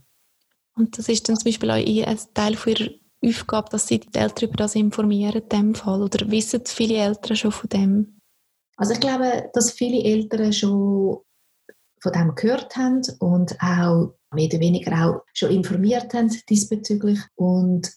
Und 0.75 0.97
das 0.97 1.09
ist 1.09 1.29
dann 1.29 1.37
zum 1.37 1.45
Beispiel 1.45 1.71
auch 1.71 1.75
ein 1.75 2.19
Teil 2.35 2.57
von 2.57 2.73
ihrer 2.73 2.91
Aufgabe, 3.25 3.69
dass 3.71 3.87
sie 3.87 4.01
die 4.01 4.19
Eltern 4.19 4.49
über 4.49 4.57
das 4.57 4.75
informieren, 4.75 5.43
in 5.43 5.49
dem 5.49 5.75
Fall, 5.75 6.03
oder 6.03 6.31
wissen 6.31 6.63
viele 6.65 6.97
Eltern 6.97 7.37
schon 7.37 7.53
von 7.53 7.69
dem? 7.69 8.20
Also 8.81 8.95
ich 8.95 9.01
glaube, 9.01 9.51
dass 9.53 9.73
viele 9.73 10.03
Eltern 10.03 10.55
schon 10.55 11.19
von 12.03 12.13
dem 12.13 12.35
gehört 12.35 12.75
haben 12.77 13.03
und 13.19 13.55
auch 13.61 14.15
mehr 14.33 14.47
oder 14.47 14.61
weniger 14.61 15.05
auch 15.05 15.23
schon 15.35 15.51
informiert 15.51 16.15
haben 16.15 16.35
diesbezüglich. 16.49 17.21
Und 17.35 17.93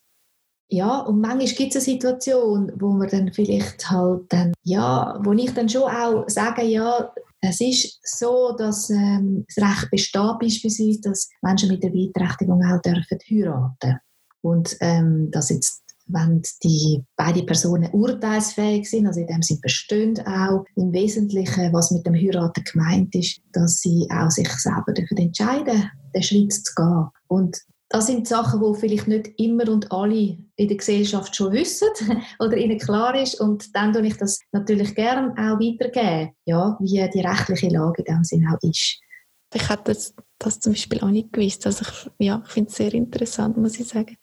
ja, 0.70 1.00
und 1.00 1.22
manchmal 1.22 1.48
gibt 1.48 1.74
es 1.74 1.88
eine 1.88 1.94
Situation, 1.94 2.74
wo 2.76 2.90
man 2.90 3.08
dann 3.08 3.32
vielleicht 3.32 3.90
halt 3.90 4.24
dann, 4.28 4.54
ja, 4.64 5.18
wo 5.24 5.32
ich 5.32 5.54
dann 5.54 5.70
schon 5.70 5.84
auch 5.84 6.26
sage, 6.28 6.64
ja, 6.64 7.14
es 7.40 7.62
ist 7.62 8.00
so, 8.04 8.54
dass 8.58 8.90
ähm, 8.90 9.46
das 9.56 9.64
Recht 9.64 9.90
besteht 9.90 10.40
beispielsweise, 10.40 11.00
dass 11.02 11.30
Menschen 11.42 11.70
mit 11.70 11.82
der 11.82 11.92
Beeinträchtigung 11.92 12.62
auch 12.62 12.82
dürfen 12.82 13.20
heiraten. 13.30 14.00
Und 14.42 14.76
ähm, 14.82 15.32
dass 15.32 15.50
jetzt 15.50 15.83
wenn 16.14 16.42
die 16.64 17.04
beiden 17.16 17.46
Personen 17.46 17.92
urteilsfähig 17.92 18.90
sind, 18.90 19.08
also 19.08 19.20
in 19.20 19.28
dem 19.28 19.42
Sinne 19.42 19.60
bestehen 19.62 20.20
auch 20.26 20.64
im 20.76 20.94
Wesentlichen, 20.94 21.74
was 21.74 21.92
mit 21.92 22.06
dem 22.06 22.14
Heiraten 22.14 22.64
gemeint 22.64 23.14
ist, 23.16 23.42
dass 23.52 23.82
sie 23.82 24.08
auch 24.12 24.30
sich 24.30 24.50
selber 24.50 24.94
dafür 24.94 25.18
entscheiden, 25.18 25.90
den 26.16 26.24
Schritt 26.24 26.54
zu 26.54 26.74
gehen. 26.76 27.08
Und 27.28 27.58
das 27.90 28.08
sind 28.08 28.28
Sachen, 28.28 28.60
die 28.60 28.80
vielleicht 28.80 29.08
nicht 29.08 29.32
immer 29.38 29.70
und 29.70 29.92
alle 29.92 30.38
in 30.56 30.68
der 30.68 30.78
Gesellschaft 30.78 31.36
schon 31.36 31.54
wissen 31.54 31.90
oder 32.40 32.58
ihnen 32.58 32.80
klar 32.80 33.20
ist. 33.20 33.40
Und 33.40 33.76
dann 33.76 33.94
tue 33.94 34.08
ich 34.08 34.18
das 34.18 34.40
natürlich 34.52 34.96
gerne 34.96 35.32
auch 35.34 35.60
weitergeben, 35.60 36.32
ja, 36.46 36.78
wie 36.80 37.10
die 37.14 37.22
rechtliche 37.22 37.70
Lage 37.70 38.04
in 38.04 38.16
dem 38.16 38.24
Sinne 38.24 38.48
auch 38.54 38.68
ist. 38.68 39.00
Ich 39.54 39.70
hätte 39.70 39.94
das, 39.94 40.16
das 40.40 40.60
zum 40.60 40.74
Beispiel 40.74 41.02
auch 41.02 41.12
nicht 41.12 41.32
gewusst. 41.32 41.66
Also 41.68 41.86
ich, 41.88 42.26
ja, 42.26 42.42
ich 42.46 42.52
finde 42.52 42.70
es 42.72 42.78
sehr 42.78 42.94
interessant, 42.94 43.58
muss 43.58 43.80
ich 43.80 43.88
sagen. 43.88 44.18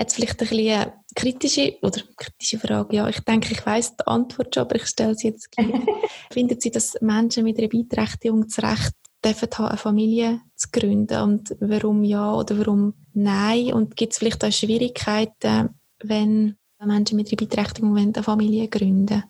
Jetzt 0.00 0.14
vielleicht 0.14 0.40
ein 0.40 0.48
bisschen 0.48 0.70
eine 0.70 0.92
kritische 1.14 1.76
oder 1.82 2.00
kritische 2.16 2.58
Frage. 2.58 2.96
Ja, 2.96 3.08
ich 3.08 3.20
denke, 3.20 3.52
ich 3.52 3.66
weiß 3.66 3.96
die 3.96 4.06
Antwort 4.06 4.54
schon, 4.54 4.62
aber 4.62 4.76
ich 4.76 4.86
stelle 4.86 5.14
sie 5.14 5.28
jetzt 5.28 5.52
gleich. 5.52 5.68
Finden 6.32 6.58
Sie, 6.58 6.70
dass 6.70 6.96
Menschen 7.02 7.44
mit 7.44 7.58
einer 7.58 7.68
Beeinträchtigung 7.68 8.46
das 8.46 8.62
Recht 8.62 8.94
dürfen 9.22 9.48
haben, 9.58 9.66
eine 9.66 9.76
Familie 9.76 10.40
zu 10.56 10.68
gründen? 10.72 11.20
Und 11.20 11.54
warum 11.60 12.02
ja 12.02 12.34
oder 12.34 12.58
warum 12.58 12.94
nein? 13.12 13.74
Und 13.74 13.94
gibt 13.94 14.12
es 14.14 14.18
vielleicht 14.18 14.42
auch 14.42 14.50
Schwierigkeiten, 14.50 15.68
wenn 16.02 16.56
Menschen 16.82 17.16
mit 17.16 17.28
einer 17.28 17.36
Beeinträchtigung 17.36 17.98
eine 17.98 18.22
Familie 18.22 18.68
gründen 18.68 19.22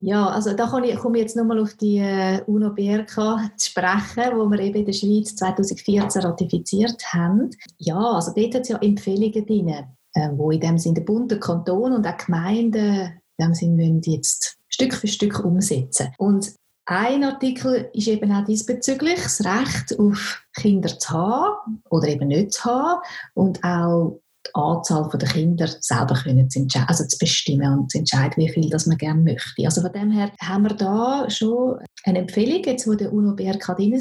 ja, 0.00 0.28
also 0.28 0.54
da 0.54 0.68
komme 0.68 0.88
ich, 0.88 0.96
komme 0.96 1.18
ich 1.18 1.22
jetzt 1.22 1.36
nochmal 1.36 1.58
auf 1.58 1.74
die 1.74 1.98
äh, 1.98 2.40
UNO-BRK 2.46 3.50
zu 3.56 3.70
sprechen, 3.70 4.36
wo 4.36 4.48
wir 4.48 4.60
eben 4.60 4.78
in 4.78 4.86
der 4.86 4.92
Schweiz 4.92 5.34
2014 5.34 6.22
ratifiziert 6.22 7.02
haben. 7.12 7.50
Ja, 7.78 7.98
also 7.98 8.32
dort 8.34 8.54
hat 8.54 8.62
es 8.62 8.68
ja 8.68 8.78
Empfehlungen 8.78 9.46
drin, 9.46 9.68
äh, 10.14 10.28
wo 10.32 10.52
in 10.52 10.60
dem 10.60 10.78
Sinne 10.78 10.96
der 10.96 11.02
Bund, 11.02 11.30
der 11.30 11.40
Kanton 11.40 11.94
und 11.94 12.06
auch 12.06 12.16
Gemeinden 12.16 13.20
in 13.38 13.46
dem 13.46 13.54
Sinne 13.54 13.74
müssen 13.76 14.12
jetzt 14.12 14.56
Stück 14.68 14.94
für 14.94 15.08
Stück 15.08 15.44
umsetzen. 15.44 16.12
Und 16.18 16.54
ein 16.86 17.24
Artikel 17.24 17.90
ist 17.92 18.08
eben 18.08 18.32
auch 18.32 18.44
diesbezüglich 18.44 19.20
das 19.20 19.44
Recht 19.44 19.98
auf 19.98 20.42
Kinder 20.54 20.96
zu 20.98 21.10
haben 21.10 21.82
oder 21.90 22.08
eben 22.08 22.28
nicht 22.28 22.52
zu 22.52 22.64
haben 22.64 23.00
und 23.34 23.62
auch 23.62 24.20
die 24.48 24.54
Anzahl 24.54 25.08
der 25.12 25.28
Kinder 25.28 25.68
selber 25.80 26.14
können 26.14 26.50
zu 26.50 26.66
also 26.86 27.04
zu 27.04 27.18
bestimmen 27.18 27.78
und 27.78 27.90
zu 27.90 27.98
entscheiden, 27.98 28.34
wie 28.36 28.48
viel 28.48 28.68
das 28.70 28.86
man 28.86 28.98
gerne 28.98 29.20
möchte. 29.20 29.64
Also 29.64 29.82
von 29.82 29.92
dem 29.92 30.10
her 30.10 30.32
haben 30.40 30.64
wir 30.64 30.74
da 30.74 31.28
schon 31.30 31.78
eine 32.04 32.20
Empfehlung, 32.20 32.62
jetzt 32.64 32.86
wo 32.86 32.94
der 32.94 33.12
UNO-BRK 33.12 33.76
drin 33.76 33.94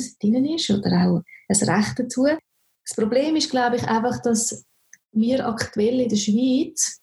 ist, 0.46 0.70
oder 0.70 0.90
auch 0.90 1.22
ein 1.50 1.70
Recht 1.70 2.00
dazu. 2.00 2.26
Das 2.26 2.96
Problem 2.96 3.36
ist, 3.36 3.52
glaube 3.52 3.76
ich, 3.76 3.88
einfach, 3.88 4.22
dass 4.22 4.66
wir 5.12 5.48
aktuell 5.48 6.02
in 6.02 6.10
der 6.10 6.16
Schweiz 6.16 7.00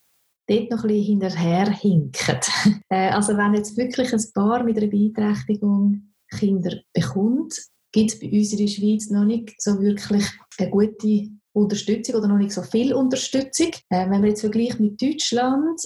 dort 0.47 0.71
noch 0.71 0.85
ein 0.85 0.89
bisschen 0.89 1.21
hinterher 1.21 1.71
hinken. 1.71 2.41
Äh, 2.91 3.11
also 3.11 3.37
wenn 3.37 3.55
jetzt 3.55 3.77
wirklich 3.77 4.13
ein 4.13 4.25
Paar 4.35 4.63
mit 4.63 4.77
einer 4.77 4.89
Beeinträchtigung 4.89 6.13
Kinder 6.31 6.81
bekommt, 6.93 7.55
gibt 7.93 8.13
es 8.13 8.19
bei 8.19 8.31
uns 8.31 8.53
in 8.53 8.59
der 8.59 8.67
Schweiz 8.67 9.11
noch 9.11 9.25
nicht 9.25 9.61
so 9.61 9.81
wirklich 9.81 10.25
eine 10.59 10.71
gute 10.71 11.31
Unterstützung 11.55 12.17
oder 12.17 12.29
noch 12.29 12.37
nicht 12.37 12.53
so 12.53 12.62
viel 12.62 12.93
Unterstützung. 12.93 13.71
Äh, 13.88 14.11
wenn 14.11 14.23
wir 14.23 14.31
jetzt 14.31 14.40
vergleichen 14.40 14.85
mit 14.85 15.01
Deutschland, 15.01 15.81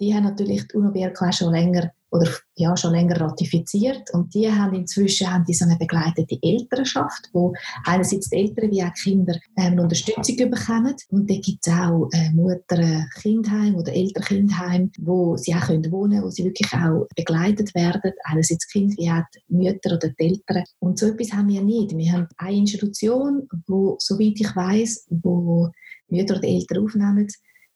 die 0.00 0.14
haben 0.14 0.24
natürlich 0.24 0.66
die 0.68 0.76
UNO-BRK 0.76 1.32
schon 1.32 1.52
länger 1.52 1.92
oder 2.10 2.30
ja, 2.56 2.76
schon 2.76 2.92
länger 2.92 3.20
ratifiziert. 3.20 4.10
Und 4.12 4.34
die 4.34 4.50
haben 4.50 4.74
inzwischen 4.74 5.32
haben 5.32 5.44
die 5.44 5.54
so 5.54 5.64
eine 5.64 5.76
begleitete 5.76 6.38
Elternschaft, 6.42 7.28
wo 7.32 7.52
einerseits 7.84 8.30
die 8.30 8.36
Eltern 8.36 8.70
wie 8.70 8.82
auch 8.82 8.92
die 8.94 9.10
Kinder 9.10 9.34
ähm, 9.56 9.72
eine 9.72 9.82
Unterstützung 9.82 10.36
bekommen. 10.50 10.94
Und 11.10 11.30
da 11.30 11.34
gibt 11.34 11.66
es 11.66 11.72
auch 11.72 12.08
äh, 12.12 12.30
Mutter-Kindheim 12.30 13.74
oder 13.76 13.92
Eltern-Kindheim, 13.92 14.90
wo 15.00 15.36
sie 15.36 15.54
auch 15.54 15.66
können 15.66 15.90
wohnen 15.92 16.22
wo 16.22 16.30
sie 16.30 16.44
wirklich 16.44 16.72
auch 16.72 17.06
begleitet 17.14 17.74
werden, 17.74 18.12
einerseits 18.24 18.66
das 18.66 18.72
Kind 18.72 18.96
wie 18.98 19.10
auch 19.10 19.22
die 19.34 19.54
Mütter 19.54 19.94
oder 19.94 20.08
die 20.08 20.24
Eltern. 20.24 20.64
Und 20.78 20.98
so 20.98 21.06
etwas 21.06 21.32
haben 21.32 21.48
wir 21.48 21.62
nicht. 21.62 21.96
Wir 21.96 22.12
haben 22.12 22.28
eine 22.36 22.56
Institution, 22.56 23.48
wo, 23.66 23.96
soweit 23.98 24.40
ich 24.40 24.56
weiß, 24.56 25.06
wo 25.10 25.70
Mütter 26.08 26.36
oder 26.36 26.48
Eltern 26.48 26.84
aufnehmen 26.84 27.28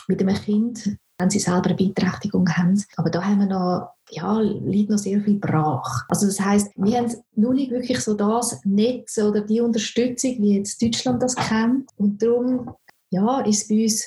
mit 0.09 0.21
einem 0.21 0.35
Kind 0.35 0.97
wenn 1.23 1.31
sie 1.31 1.39
selber 1.39 1.67
eine 1.67 1.77
Beeinträchtigung 1.77 2.49
haben. 2.51 2.83
Aber 2.97 3.09
da 3.09 3.23
haben 3.25 3.39
wir 3.39 3.47
noch, 3.47 3.91
ja, 4.11 4.41
liegt 4.41 4.91
noch 4.91 4.99
sehr 4.99 5.21
viel 5.21 5.39
brach. 5.39 6.05
Also 6.09 6.27
das 6.27 6.41
heißt, 6.41 6.73
wir 6.77 6.99
haben 6.99 7.15
noch 7.37 7.53
nicht 7.53 7.71
wirklich 7.71 8.01
so 8.01 8.15
das 8.15 8.61
Netz 8.65 9.17
oder 9.19 9.41
die 9.41 9.61
Unterstützung, 9.61 10.37
wie 10.41 10.59
jetzt 10.59 10.83
Deutschland 10.83 11.23
das 11.23 11.37
kennt. 11.37 11.89
Und 11.97 12.21
darum, 12.21 12.71
ja, 13.11 13.41
ist 13.43 13.63
es 13.63 13.69
bei 13.69 13.83
uns 13.85 14.05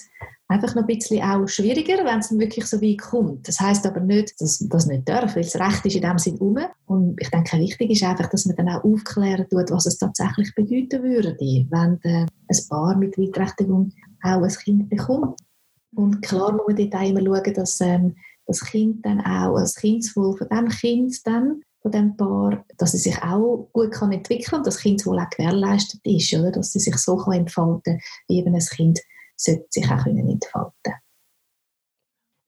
einfach 0.47 0.75
noch 0.75 0.84
ein 0.84 0.88
bisschen 0.88 1.23
auch 1.23 1.47
schwieriger, 1.47 2.04
wenn 2.04 2.19
es 2.19 2.38
wirklich 2.38 2.65
so 2.65 2.82
weit 2.82 3.01
kommt. 3.01 3.47
Das 3.47 3.60
heißt 3.60 3.86
aber 3.88 4.01
nicht, 4.01 4.39
dass 4.39 4.60
das 4.60 4.86
nicht 4.86 5.08
darf, 5.08 5.36
weil 5.36 5.43
das 5.43 5.56
Recht 5.56 5.86
ist 5.86 5.95
in 5.95 6.01
dem 6.01 6.19
Sinne 6.19 6.38
um. 6.39 6.58
Und 6.86 7.15
ich 7.19 7.30
denke, 7.30 7.58
wichtig 7.58 7.91
ist 7.91 8.04
einfach, 8.04 8.30
dass 8.30 8.45
man 8.45 8.58
dann 8.58 8.69
auch 8.69 8.84
aufklären 8.84 9.47
tut, 9.49 9.71
was 9.71 9.86
es 9.86 9.97
tatsächlich 9.97 10.54
bedeuten 10.54 11.01
würde, 11.01 11.36
wenn 11.39 11.99
äh, 12.04 12.25
ein 12.25 12.67
Paar 12.69 12.97
mit 12.97 13.15
Beeinträchtigung 13.15 13.91
auch 14.21 14.43
ein 14.43 14.49
Kind 14.49 14.89
bekommt. 14.89 15.39
Und 15.95 16.21
klar 16.21 16.53
muss 16.53 16.75
dort 16.75 16.95
auch 16.95 17.10
immer 17.10 17.21
schauen, 17.21 17.53
dass 17.53 17.81
ähm, 17.81 18.15
das 18.45 18.62
Kind 18.62 19.05
dann 19.05 19.21
auch, 19.21 19.58
das 19.60 19.75
Kindeswohl 19.75 20.38
von 20.38 20.47
dem 20.49 20.69
Kind 20.69 21.25
dann, 21.25 21.62
von 21.81 21.91
dem 21.91 22.17
Paar, 22.17 22.65
dass 22.77 22.93
es 22.93 23.03
sich 23.03 23.21
auch 23.21 23.69
gut 23.71 23.91
kann 23.91 24.12
entwickeln 24.12 24.60
und 24.60 24.67
das 24.67 24.77
Kindeswohl 24.77 25.19
auch 25.19 25.29
gewährleistet 25.29 26.01
ist, 26.03 26.34
oder? 26.34 26.51
dass 26.51 26.71
sie 26.71 26.79
sich 26.79 26.97
so 26.97 27.15
kann 27.17 27.34
entfalten 27.34 27.99
wie 28.27 28.39
eben 28.39 28.55
ein 28.55 28.60
Kind 28.60 28.99
sollte 29.36 29.67
sich 29.69 29.89
auch 29.91 30.03
können 30.03 30.29
entfalten 30.29 30.93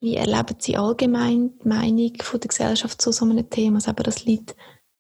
Wie 0.02 0.16
erleben 0.16 0.56
Sie 0.60 0.78
allgemein 0.78 1.52
die 1.64 1.68
Meinung 1.68 2.14
von 2.22 2.40
der 2.40 2.48
Gesellschaft 2.48 3.02
zu 3.02 3.12
so 3.12 3.26
einem 3.26 3.50
Thema, 3.50 3.76
also 3.76 3.92
eben 3.92 4.04
das 4.04 4.26
Lied 4.26 4.56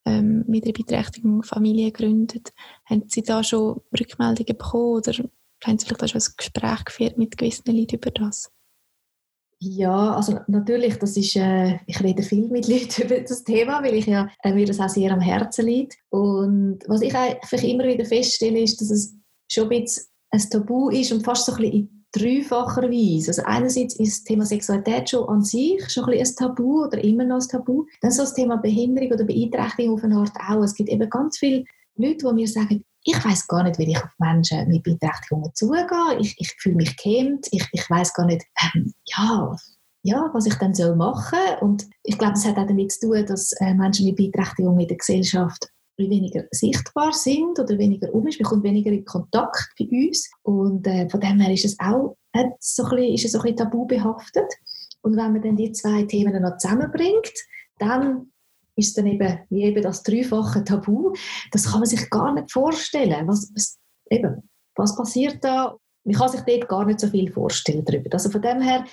ähm, 0.05 0.43
mit 0.47 0.65
der 0.65 0.73
Beeinträchtigung 0.73 1.43
Familie 1.43 1.91
gründet? 1.91 2.53
Haben 2.86 3.03
Sie 3.07 3.23
da 3.23 3.43
schon 3.43 3.81
Rückmeldungen 3.97 4.57
bekommen 4.57 4.97
oder 4.97 5.13
haben 5.63 5.78
Sie 5.78 5.86
vielleicht 5.86 6.04
auch 6.04 6.08
schon 6.08 6.22
ein 6.22 6.34
Gespräch 6.38 6.86
geführt 6.86 7.17
mit 7.17 7.38
gewissen 7.38 7.76
Leuten 7.76 7.96
über 7.96 8.12
das? 8.12 8.52
Ja, 9.60 10.13
also 10.13 10.39
natürlich, 10.48 10.98
das 11.00 11.17
ist, 11.17 11.36
äh, 11.36 11.80
ich 11.88 12.04
rede 12.04 12.22
viel 12.22 12.48
mit 12.48 12.67
Leuten 12.67 13.02
über 13.04 13.20
das 13.20 13.43
Thema, 13.43 13.84
weil 13.84 13.96
ich 13.96 14.06
ja, 14.06 14.30
äh, 14.43 14.54
mir 14.54 14.67
das 14.67 14.80
auch 14.80 14.89
sehr 14.89 15.12
am 15.12 15.20
Herzen 15.20 15.65
liegt. 15.65 15.98
Und 16.10 16.80
was 16.88 17.02
ich 17.02 17.15
einfach 17.15 17.63
immer 17.63 17.86
wieder 17.86 18.06
feststelle, 18.06 18.60
ist, 18.60 18.80
dass 18.80 18.91
es 18.91 19.15
schon 19.52 19.63
ein 19.63 19.82
bisschen 19.82 20.06
ein 20.30 20.41
Tabu 20.50 20.89
ist 20.89 21.12
und 21.12 21.24
fast 21.24 21.46
so 21.46 21.54
ein 21.54 21.58
bisschen 21.58 21.74
in 21.74 22.06
dreifacher 22.12 22.84
Weise. 22.84 23.30
Also 23.30 23.43
einerseits 23.46 23.96
ist 23.96 24.20
das 24.20 24.24
Thema 24.24 24.46
Sexualität 24.46 25.10
schon 25.10 25.28
an 25.28 25.43
sich 25.43 25.89
schon 25.89 26.06
ein, 26.06 26.20
ein 26.20 26.36
Tabu 26.36 26.84
oder 26.86 27.04
immer 27.04 27.24
noch 27.24 27.41
ein 27.41 27.48
Tabu. 27.48 27.86
Dann 28.02 28.12
so 28.12 28.24
das 28.24 28.34
Thema 28.34 28.58
Behinderung 28.58 29.12
oder 29.12 29.24
Beeinträchtigung 29.24 29.96
auf 29.96 30.04
eine 30.04 30.17
Art 30.17 30.36
auch. 30.50 30.63
Es 30.63 30.76
gibt 30.76 30.89
eben 30.89 31.10
ganz 31.10 31.39
viele 31.39 31.63
Leute, 31.96 32.28
die 32.28 32.34
mir 32.34 32.48
sagen, 32.48 32.84
ich 33.08 33.24
weiß 33.24 33.48
gar 33.48 33.63
nicht, 33.63 33.80
wie 33.80 33.89
ich 33.89 33.98
auf 33.98 34.10
Menschen 34.17 34.67
mit 34.67 34.84
Beeinträchtigungen 34.84 35.56
zugehe. 35.56 35.88
Ich, 36.20 36.36
ich 36.39 36.54
fühle 36.60 36.76
mich 36.76 36.98
gehemmt. 36.98 37.48
Ich, 37.52 37.65
ich 37.72 37.89
weiß 37.89 38.13
gar 38.13 38.26
nicht, 38.26 38.46
ähm, 38.62 38.93
ja, 39.06 39.56
ja, 40.04 40.30
was 40.34 40.46
ich 40.46 40.56
dann 40.56 40.74
soll 40.74 40.93
machen 40.98 41.39
Und 41.62 41.88
ich 42.04 42.17
glaube, 42.17 42.34
das 42.34 42.46
hat 42.46 42.58
auch 42.58 42.67
damit 42.67 42.91
zu 42.91 43.08
tun, 43.08 43.26
dass 43.26 43.54
äh, 43.62 43.74
Menschen 43.74 44.08
mit 44.08 44.17
Beeinträchtigungen 44.17 44.82
in 44.82 44.88
der 44.89 44.98
Gesellschaft 44.98 45.70
weniger 45.98 46.43
sichtbar 46.52 47.13
sind 47.13 47.58
oder 47.58 47.78
weniger 47.78 48.13
um 48.13 48.28
ist. 48.28 48.41
Man 48.41 48.50
kommt 48.50 48.63
weniger 48.65 48.91
in 48.91 49.06
Kontakt 49.06 49.74
bei 49.80 49.86
uns. 49.86 50.30
Und 50.43 50.86
äh, 50.86 51.10
von 51.10 51.22
dem 51.22 51.39
her 51.39 51.54
ist 51.54 51.63
es 51.63 51.80
auch 51.80 52.17
so 52.60 52.84
ein 52.84 52.89
bisschen, 52.89 53.13
ist 53.13 53.24
es 53.24 53.36
ein 53.36 53.41
bisschen 53.41 53.56
tabu 53.56 53.88
behaftet. 53.88 54.54
Und 55.02 55.15
wenn 55.15 55.32
man 55.32 55.41
dann 55.41 55.56
die 55.56 55.72
zwei 55.72 56.04
Themen 56.04 56.41
noch 56.41 56.58
zusammenbringt, 56.58 57.34
dann 57.80 58.34
ist 58.78 58.98
dann 58.98 59.08
eben, 59.08 59.40
wie 59.50 59.63
eben 59.63 59.82
das 59.82 60.04
dreifache 60.04 60.63
Tabu. 60.63 61.13
Das 61.52 61.70
kann 61.72 61.80
man 61.80 61.90
sich 61.90 62.10
gar 62.10 62.34
nicht 62.34 62.52
vorstellen. 62.52 63.28
Was, 63.28 63.52
was, 63.54 63.78
eben, 64.10 64.50
was 64.76 64.96
passiert 64.96 65.44
da? 65.44 65.76
Man 66.04 66.16
kann 66.16 66.30
sich 66.30 66.42
dort 66.42 66.70
gar 66.70 66.86
nicht 66.86 67.00
so 67.00 67.08
viel 67.08 67.32
vorstellen 67.32 67.84
darüber. 67.84 68.10
Also 68.13 68.30
von 68.30 68.42
dem 68.42 68.62
her, 68.62 68.86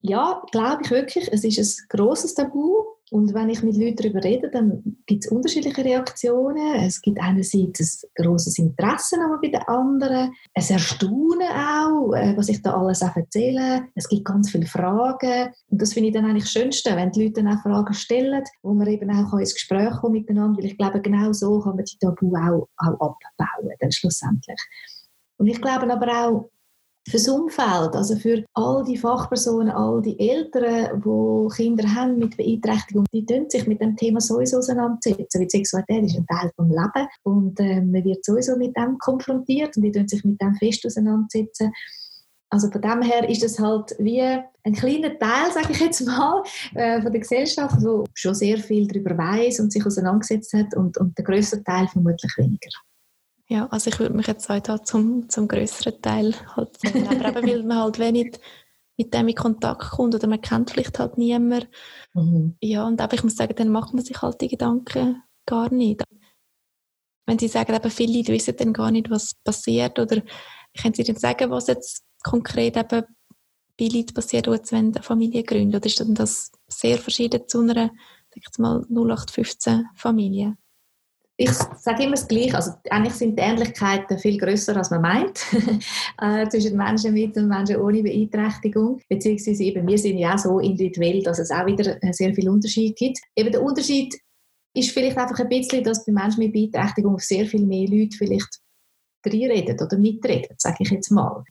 ja, 0.00 0.42
glaube 0.52 0.82
ich 0.84 0.90
wirklich, 0.90 1.32
es 1.32 1.44
ist 1.44 1.58
ein 1.58 1.86
grosses 1.88 2.34
Tabu. 2.34 2.84
Und 3.10 3.32
wenn 3.32 3.48
ich 3.48 3.62
mit 3.62 3.76
Leuten 3.76 3.96
darüber 3.96 4.22
rede, 4.22 4.50
dann 4.50 4.98
gibt 5.06 5.24
es 5.24 5.30
unterschiedliche 5.30 5.84
Reaktionen. 5.84 6.76
Es 6.76 7.00
gibt 7.00 7.18
einerseits 7.20 8.04
ein 8.04 8.24
grosses 8.24 8.58
Interesse 8.58 9.16
bei 9.40 9.48
den 9.48 9.62
anderen, 9.62 10.32
ein 10.54 10.64
Erstaunen 10.68 11.48
auch, 11.48 12.12
äh, 12.14 12.36
was 12.36 12.48
ich 12.48 12.62
da 12.62 12.74
alles 12.74 13.02
auch 13.02 13.16
erzähle. 13.16 13.88
Es 13.94 14.08
gibt 14.08 14.24
ganz 14.24 14.50
viele 14.50 14.66
Fragen. 14.66 15.50
Und 15.70 15.80
das 15.80 15.94
finde 15.94 16.08
ich 16.08 16.14
dann 16.14 16.26
eigentlich 16.26 16.44
das 16.44 16.52
Schönste, 16.52 16.94
wenn 16.96 17.10
die 17.10 17.24
Leute 17.24 17.42
dann 17.42 17.56
auch 17.56 17.62
Fragen 17.62 17.94
stellen, 17.94 18.44
wo 18.62 18.74
man 18.74 18.86
eben 18.88 19.10
auch 19.10 19.38
ins 19.38 19.54
Gespräch 19.54 19.92
kommen 20.00 20.12
miteinander, 20.12 20.58
weil 20.58 20.66
ich 20.66 20.76
glaube, 20.76 21.00
genau 21.00 21.32
so 21.32 21.60
kann 21.60 21.76
man 21.76 21.84
die 21.84 21.98
Tabu 21.98 22.34
auch, 22.36 22.68
auch 22.76 23.00
abbauen, 23.00 23.72
dann 23.80 23.92
schlussendlich. 23.92 24.60
Und 25.38 25.46
ich 25.46 25.60
glaube 25.60 25.90
aber 25.90 26.26
auch, 26.26 26.50
fürs 27.08 27.28
Umfeld, 27.28 27.94
also 27.94 28.16
für 28.16 28.44
all 28.54 28.84
die 28.84 28.96
Fachpersonen, 28.96 29.70
all 29.70 30.02
die 30.02 30.18
Eltern, 30.18 31.02
die 31.02 31.54
Kinder 31.56 31.94
haben 31.94 32.18
mit 32.18 32.36
Beeinträchtigung, 32.36 33.04
die 33.12 33.24
tun 33.24 33.48
sich 33.48 33.66
mit 33.66 33.80
dem 33.80 33.96
Thema 33.96 34.20
sowieso 34.20 34.58
auseinandersetzen, 34.58 35.40
weil 35.40 35.50
Sexualität 35.50 36.04
ist 36.04 36.16
ein 36.16 36.26
Teil 36.26 36.50
des 36.56 36.68
Lebens 36.68 37.08
und 37.22 37.60
äh, 37.60 37.80
man 37.80 38.04
wird 38.04 38.24
sowieso 38.24 38.56
mit 38.56 38.76
dem 38.76 38.98
konfrontiert 38.98 39.76
und 39.76 39.82
die 39.82 39.92
tun 39.92 40.08
sich 40.08 40.24
mit 40.24 40.40
dem 40.40 40.54
fest 40.56 40.84
auseinandersetzen. 40.86 41.72
Also 42.50 42.70
von 42.70 42.80
dem 42.80 43.02
her 43.02 43.28
ist 43.28 43.44
es 43.44 43.58
halt 43.58 43.94
wie 43.98 44.22
ein 44.22 44.72
kleiner 44.72 45.18
Teil, 45.18 45.52
sage 45.52 45.72
ich 45.72 45.80
jetzt 45.80 46.06
mal, 46.06 46.42
äh, 46.74 47.00
von 47.02 47.12
der 47.12 47.20
Gesellschaft, 47.20 47.76
der 47.82 48.04
schon 48.14 48.34
sehr 48.34 48.58
viel 48.58 48.86
darüber 48.86 49.18
weiß 49.18 49.60
und 49.60 49.72
sich 49.72 49.84
auseinandergesetzt 49.84 50.54
hat 50.54 50.74
und, 50.74 50.96
und 50.96 51.16
der 51.18 51.24
größere 51.24 51.62
Teil 51.62 51.86
vermutlich 51.88 52.32
weniger. 52.38 52.70
Ja, 53.50 53.66
also 53.68 53.88
ich 53.88 53.98
würde 53.98 54.14
mich 54.14 54.26
jetzt 54.26 54.48
heute 54.50 54.82
zum, 54.82 55.28
zum 55.28 55.48
größeren 55.48 56.02
Teil 56.02 56.34
halt 56.54 56.78
aber 56.84 57.42
eben, 57.42 57.48
weil 57.48 57.62
man 57.62 57.78
halt 57.78 57.98
wenig 57.98 58.38
mit 58.98 59.14
dem 59.14 59.28
in 59.28 59.34
Kontakt 59.34 59.90
kommt 59.90 60.14
oder 60.14 60.26
man 60.26 60.40
kennt 60.40 60.70
vielleicht 60.70 60.98
halt 60.98 61.16
niemanden. 61.16 61.68
Mhm. 62.12 62.56
Ja, 62.60 62.86
und 62.86 63.00
aber 63.00 63.14
ich 63.14 63.22
muss 63.22 63.36
sagen, 63.36 63.54
dann 63.56 63.70
macht 63.70 63.94
man 63.94 64.04
sich 64.04 64.20
halt 64.20 64.40
die 64.42 64.48
Gedanken 64.48 65.22
gar 65.46 65.72
nicht. 65.72 66.02
Wenn 67.26 67.38
Sie 67.38 67.48
sagen, 67.48 67.74
eben 67.74 67.90
viele 67.90 68.18
Leute 68.18 68.32
wissen 68.32 68.56
dann 68.56 68.72
gar 68.72 68.90
nicht, 68.90 69.08
was 69.10 69.34
passiert 69.34 69.98
oder 69.98 70.22
können 70.78 70.94
Sie 70.94 71.04
dann 71.04 71.16
sagen, 71.16 71.50
was 71.50 71.68
jetzt 71.68 72.04
konkret 72.22 72.76
eben 72.76 73.06
bei 73.78 73.86
Leuten 73.86 74.14
passiert, 74.14 74.46
die 74.46 74.50
jetzt 74.50 74.72
eine 74.72 74.92
Familie 75.02 75.42
gründen? 75.42 75.76
Oder 75.76 75.86
ist 75.86 76.00
dann 76.00 76.14
das 76.14 76.50
sehr 76.66 76.98
verschieden 76.98 77.46
zu 77.46 77.60
einer, 77.60 77.90
sag 78.30 78.36
ich 78.36 78.58
mal, 78.58 78.84
0815 78.90 79.86
Familie? 79.94 80.56
Ich 81.40 81.52
sage 81.52 82.02
immer 82.02 82.16
das 82.16 82.26
Gleiche. 82.26 82.56
Also 82.56 82.72
eigentlich 82.90 83.14
sind 83.14 83.38
die 83.38 83.42
Ähnlichkeiten 83.42 84.18
viel 84.18 84.36
größer, 84.38 84.76
als 84.76 84.90
man 84.90 85.02
meint, 85.02 85.40
äh, 86.20 86.48
zwischen 86.48 86.76
Menschen 86.76 87.14
mit 87.14 87.36
und 87.36 87.46
Menschen 87.46 87.76
ohne 87.76 88.02
Beeinträchtigung. 88.02 89.00
Beziehungsweise 89.08 89.62
eben, 89.62 89.86
wir 89.86 89.98
sind 89.98 90.18
ja 90.18 90.34
auch 90.34 90.38
so 90.38 90.58
individuell, 90.58 91.22
dass 91.22 91.38
es 91.38 91.52
auch 91.52 91.64
wieder 91.64 91.96
sehr 92.12 92.34
viel 92.34 92.48
Unterschied 92.48 92.96
gibt. 92.96 93.18
Eben 93.36 93.52
der 93.52 93.62
Unterschied 93.62 94.18
ist 94.74 94.90
vielleicht 94.90 95.16
einfach 95.16 95.38
ein 95.38 95.48
bisschen, 95.48 95.84
dass 95.84 96.04
bei 96.04 96.12
Menschen 96.12 96.40
mit 96.40 96.52
Beeinträchtigung 96.52 97.20
sehr 97.20 97.46
viel 97.46 97.64
mehr 97.64 97.86
Leute 97.88 98.16
vielleicht 98.16 98.58
reden 99.24 99.80
oder 99.80 99.96
mitreden, 99.96 100.56
sage 100.58 100.78
ich 100.80 100.90
jetzt 100.90 101.10
mal 101.10 101.44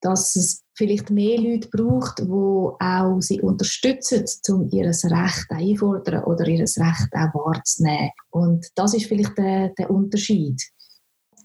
dass 0.00 0.36
es 0.36 0.62
vielleicht 0.74 1.10
mehr 1.10 1.40
Leute 1.40 1.68
braucht, 1.68 2.18
die 2.18 2.28
auch 2.28 3.20
sie 3.20 3.40
unterstützen, 3.40 4.24
um 4.50 4.68
ihr 4.70 4.86
Recht 4.86 5.46
einfordern 5.50 6.24
oder 6.24 6.46
ihr 6.46 6.60
Recht 6.60 6.78
auch 7.12 7.34
wahrzunehmen. 7.34 8.10
Und 8.30 8.66
das 8.74 8.94
ist 8.94 9.06
vielleicht 9.06 9.36
der, 9.38 9.70
der 9.70 9.90
Unterschied. 9.90 10.60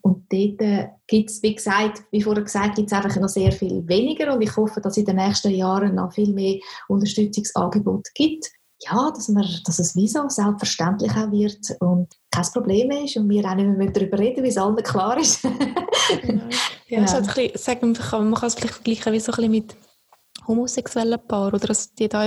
Und 0.01 0.25
dort 0.31 0.61
äh, 0.61 0.87
gibt 1.07 1.29
es, 1.29 1.43
wie 1.43 1.55
gesagt, 1.55 2.03
wie 2.11 2.21
vorher 2.21 2.43
gesagt, 2.43 2.75
gibt 2.75 2.91
es 2.91 2.97
einfach 2.97 3.15
noch 3.19 3.29
sehr 3.29 3.51
viel 3.51 3.87
weniger 3.87 4.33
und 4.33 4.41
ich 4.41 4.55
hoffe, 4.57 4.81
dass 4.81 4.93
es 4.93 4.97
in 4.97 5.05
den 5.05 5.17
nächsten 5.17 5.51
Jahren 5.51 5.95
noch 5.95 6.11
viel 6.11 6.33
mehr 6.33 6.59
Unterstützungsangebote 6.87 8.09
gibt. 8.15 8.49
Ja, 8.83 9.11
dass, 9.11 9.29
wir, 9.29 9.45
dass 9.65 9.79
es 9.79 9.95
wie 9.95 10.07
so 10.07 10.27
selbstverständlich 10.27 11.11
auch 11.11 11.31
wird 11.31 11.75
und 11.79 12.07
kein 12.31 12.45
Problem 12.53 12.91
ist 12.91 13.17
und 13.17 13.29
wir 13.29 13.45
auch 13.45 13.55
nicht 13.55 13.77
mehr 13.77 13.91
darüber 13.91 14.17
reden, 14.17 14.43
wie 14.43 14.49
es 14.49 14.57
allen 14.57 14.75
klar 14.77 15.17
ist. 15.17 15.41
genau. 16.21 16.43
Ja, 16.87 16.99
genau. 16.99 17.11
Also 17.13 17.31
bisschen, 17.31 17.51
sagen, 17.55 17.91
man 17.91 17.93
kann, 17.93 18.29
man 18.29 18.43
es 18.43 18.55
vielleicht 18.55 18.73
vergleichen 18.73 19.13
wie 19.13 19.19
so 19.21 19.31
ein 19.31 19.35
bisschen 19.37 19.51
mit 19.51 19.77
homosexuellen 20.45 21.19
Paaren 21.25 21.53
oder 21.53 21.67
dass 21.67 21.93
die 21.93 22.09
da 22.09 22.25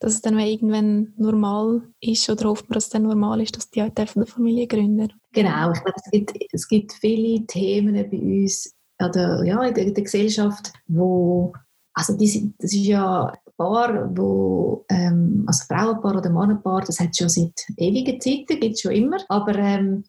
dass 0.00 0.14
es 0.14 0.20
dann 0.20 0.38
irgendwann 0.38 1.12
normal 1.16 1.82
ist 2.00 2.28
oder 2.28 2.48
hofft 2.48 2.68
man, 2.68 2.74
dass 2.74 2.84
es 2.84 2.90
dann 2.90 3.04
normal 3.04 3.40
ist, 3.40 3.56
dass 3.56 3.70
die 3.70 3.80
halt 3.80 3.98
eine 3.98 4.26
Familie 4.26 4.66
gründen. 4.66 5.12
Genau, 5.32 5.70
ich 5.70 5.82
glaube, 5.82 5.98
es 6.04 6.10
gibt, 6.10 6.32
es 6.52 6.68
gibt 6.68 6.92
viele 6.94 7.46
Themen 7.46 7.94
bei 7.94 8.18
uns 8.18 8.74
oder, 9.00 9.44
ja, 9.44 9.62
in, 9.62 9.74
der, 9.74 9.84
in 9.86 9.94
der 9.94 10.04
Gesellschaft, 10.04 10.72
wo 10.88 11.52
also 11.94 12.16
die, 12.16 12.52
das 12.58 12.72
ist 12.72 12.84
ja 12.84 13.32
Paar, 13.56 14.10
wo, 14.16 14.84
ähm, 14.88 15.44
also 15.46 15.64
Frauenpaar 15.66 16.16
oder 16.16 16.30
Mannenpaar, 16.30 16.82
das 16.82 16.98
hat 17.00 17.16
schon 17.16 17.28
seit 17.28 17.66
ewigen 17.76 18.20
Zeiten, 18.20 18.60
gibt 18.60 18.74
es 18.74 18.80
schon 18.80 18.92
immer, 18.92 19.18
aber 19.28 19.54
ähm, 19.56 20.04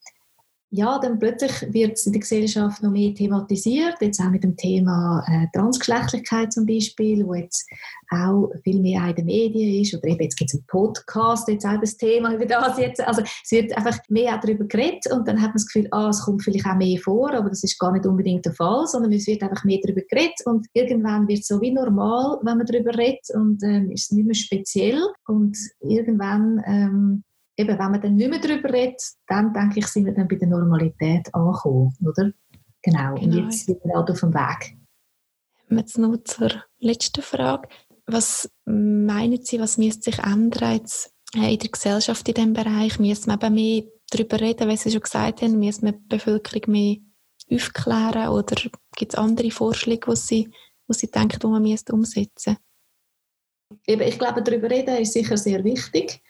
ja, 0.72 1.00
dann 1.00 1.20
plötzlich 1.20 1.74
wird 1.74 1.94
es 1.94 2.06
in 2.06 2.14
der 2.14 2.22
Gesellschaft 2.22 2.84
noch 2.84 2.92
mehr 2.92 3.14
thematisiert, 3.14 3.96
jetzt 4.02 4.20
auch 4.20 4.30
mit 4.30 4.44
dem 4.44 4.58
Thema 4.58 5.24
äh, 5.28 5.48
Transgeschlechtlichkeit 5.54 6.52
zum 6.52 6.66
Beispiel, 6.66 7.26
wo 7.26 7.34
jetzt 7.34 7.66
auch 8.10 8.50
viel 8.64 8.82
mehr 8.82 9.08
in 9.10 9.16
den 9.16 9.26
Medien 9.26 9.82
ist, 9.82 9.94
oder 9.96 10.08
eben 10.08 10.24
jetzt 10.24 10.38
gibt 10.38 10.52
es 10.52 10.56
einen 10.56 10.66
Podcast, 10.68 11.48
jetzt 11.48 11.66
auch 11.66 11.80
das 11.80 11.98
Thema 11.98 12.34
über 12.34 12.46
das 12.46 12.78
jetzt, 12.78 13.02
also 13.02 13.22
es 13.22 13.52
wird 13.52 13.76
einfach 13.78 13.98
mehr 14.10 14.36
auch 14.36 14.42
darüber 14.42 14.66
geredet 14.66 15.06
und 15.12 15.28
dann 15.28 15.38
hat 15.38 15.50
man 15.50 15.54
das 15.54 15.68
Gefühl, 15.68 15.88
ah, 15.92 16.10
es 16.10 16.22
kommt 16.22 16.44
vielleicht 16.44 16.66
auch 16.66 16.76
mehr 16.76 17.00
vor, 17.00 17.34
aber 17.34 17.50
das 17.50 17.64
ist 17.64 17.80
gar 17.80 17.92
nicht 17.92 18.06
unbedingt 18.06 18.46
der 18.46 18.54
Fall, 18.54 18.88
sondern 18.88 19.14
es 19.14 19.28
wird 19.28 19.44
einfach 19.44 19.64
mehr 19.64 19.80
darüber 19.84 20.02
geredet 20.10 20.40
und 20.46 20.68
irgendwann 20.74 21.28
wird 21.28 21.40
es 21.40 21.48
so 21.48 21.62
wie 21.62 21.72
normal, 21.72 22.40
wenn 22.44 22.58
man 22.58 22.66
darüber 22.66 22.98
redet 22.98 23.30
und 23.34 23.64
ähm, 23.64 23.92
ist 23.92 24.06
es 24.06 24.12
nicht 24.12 24.26
mehr 24.26 24.36
speziell. 24.36 25.02
Und 25.28 25.58
irgendwann 25.82 26.62
ähm, 26.66 27.24
eben, 27.58 27.80
wenn 27.80 27.92
man 27.92 28.02
dann 28.02 28.16
nicht 28.16 28.30
mehr 28.30 28.40
darüber 28.40 28.72
redet, 28.72 29.02
dann 29.28 29.54
denke 29.54 29.80
ich, 29.80 29.88
sind 29.88 30.06
wir 30.06 30.14
dann 30.14 30.28
bei 30.28 30.36
der 30.36 30.48
Normalität 30.48 31.34
angekommen, 31.34 31.96
oder? 32.02 32.32
Genau, 32.82 33.16
genau. 33.16 33.22
und 33.22 33.34
jetzt 33.34 33.66
sind 33.66 33.84
wir 33.84 33.96
halt 33.96 34.12
auf 34.12 34.20
dem 34.20 34.34
Weg. 34.34 34.78
Jetzt 35.70 35.98
noch 35.98 36.16
zur 36.24 36.52
letzten 36.80 37.22
Frage. 37.22 37.68
Was 38.06 38.50
meinen 38.66 39.42
Sie, 39.42 39.60
was 39.60 39.78
müsste 39.78 40.12
sich 40.12 40.20
ändern 40.20 40.76
jetzt 40.76 41.12
äh, 41.36 41.54
in 41.54 41.60
der 41.60 41.70
Gesellschaft 41.70 42.28
in 42.28 42.36
diesem 42.36 42.54
Bereich? 42.54 43.00
Müssen 43.00 43.32
wir 43.32 43.42
eben 43.42 43.56
mehr 43.56 43.84
darüber 44.12 44.40
reden, 44.40 44.70
wie 44.70 44.78
Sie 44.78 44.92
schon 44.92 45.02
gesagt 45.02 45.42
haben? 45.42 45.60
Müssen 45.60 45.86
wir 45.86 45.94
die 45.94 46.08
Bevölkerung 46.08 46.72
mehr 46.72 46.98
aufklären? 47.52 48.30
Oder 48.30 48.56
gibt 48.96 49.14
es 49.14 49.18
andere 49.18 49.50
Vorschläge, 49.50 50.12
die 50.12 50.16
Sie, 50.16 50.44
die 50.88 50.94
Sie 50.94 51.10
denken, 51.10 51.40
die 51.40 51.48
man 51.48 51.66
umsetzen 51.66 52.00
müsste? 52.00 52.58
Ich 53.88 54.20
glaube, 54.20 54.44
darüber 54.44 54.70
reden 54.70 54.98
ist 54.98 55.14
sicher 55.14 55.38
sehr 55.38 55.64
wichtig. 55.64 56.22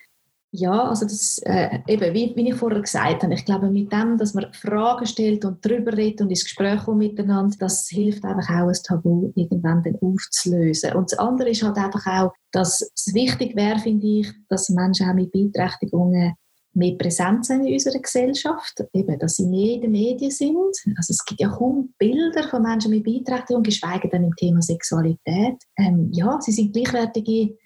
Ja, 0.58 0.88
also 0.88 1.06
das, 1.06 1.40
äh, 1.46 1.80
eben, 1.88 2.14
wie, 2.14 2.34
wie, 2.36 2.50
ich 2.50 2.56
vorher 2.56 2.80
gesagt 2.80 3.24
habe, 3.24 3.34
ich 3.34 3.44
glaube, 3.44 3.70
mit 3.70 3.92
dem, 3.92 4.18
dass 4.18 4.34
man 4.34 4.54
Fragen 4.54 5.06
stellt 5.06 5.44
und 5.44 5.66
darüber 5.66 5.92
redet 5.98 6.22
und 6.22 6.30
ins 6.30 6.46
Gespräch 6.46 6.82
kommt 6.86 7.00
miteinander, 7.00 7.56
das 7.60 7.90
hilft 7.90 8.24
einfach 8.24 8.50
auch, 8.50 8.70
ein 8.70 8.78
Tabu 8.84 9.34
irgendwann 9.36 9.84
dann 9.84 9.98
aufzulösen. 10.02 10.94
Und 10.94 11.12
das 11.12 11.20
andere 11.20 11.50
ist 11.50 11.62
halt 11.62 11.76
einfach 11.78 12.06
auch, 12.08 12.34
dass 12.54 12.90
es 12.96 13.14
wichtig 13.14 13.56
wäre, 13.58 13.80
finde 13.80 14.08
ich, 14.08 14.32
dass 14.48 14.70
Menschen 14.70 15.10
auch 15.10 15.14
mit 15.14 15.32
Beeinträchtigungen 15.34 16.36
mehr 16.74 16.96
präsent 16.96 17.46
sind 17.46 17.66
in 17.66 17.74
unserer 17.74 18.00
Gesellschaft, 18.00 18.82
eben, 18.94 19.20
dass 19.20 19.36
sie 19.36 19.48
mehr 19.48 19.76
in 19.76 19.82
den 19.82 19.92
Medien 19.92 20.32
sind. 20.32 20.76
Also 20.96 21.12
es 21.12 21.26
gibt 21.26 21.42
ja 21.42 21.50
kaum 21.50 21.94
Bilder 21.98 22.48
von 22.48 22.62
Menschen 22.62 22.92
mit 22.92 23.04
Beeinträchtigungen, 23.04 23.64
geschweige 23.64 24.08
denn 24.08 24.24
im 24.24 24.36
Thema 24.36 24.62
Sexualität. 24.62 25.58
Ähm, 25.78 26.10
ja, 26.14 26.40
sie 26.40 26.52
sind 26.54 26.74
gleichwertige 26.74 27.58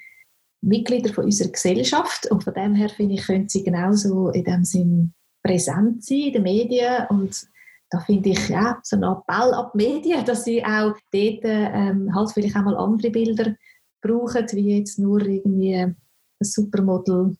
Mitglieder 0.61 1.13
von 1.13 1.25
unserer 1.25 1.49
Gesellschaft 1.49 2.29
und 2.31 2.43
von 2.43 2.53
dem 2.53 2.75
her 2.75 2.89
finde 2.89 3.15
ich, 3.15 3.25
können 3.25 3.47
sie 3.47 3.63
genauso 3.63 4.29
in 4.29 4.43
dem 4.43 4.63
Sinn 4.63 5.13
präsent 5.43 6.03
sein 6.03 6.17
in 6.17 6.33
den 6.33 6.43
Medien 6.43 7.07
und 7.09 7.47
da 7.91 7.99
finde 7.99 8.29
ich 8.29 8.49
ja 8.49 8.79
so 8.83 8.97
ein 8.97 9.03
Appell 9.03 9.53
an 9.53 9.71
die 9.73 9.77
Medien, 9.77 10.25
dass 10.25 10.43
sie 10.43 10.63
auch 10.63 10.93
dort 11.11 11.39
ähm, 11.43 12.13
halt 12.13 12.31
vielleicht 12.31 12.55
auch 12.55 12.63
mal 12.63 12.77
andere 12.77 13.09
Bilder 13.09 13.55
brauchen, 14.01 14.45
wie 14.51 14.77
jetzt 14.77 14.99
nur 14.99 15.21
irgendwie 15.21 15.75
ein 15.75 15.95
Supermodel 16.39 17.35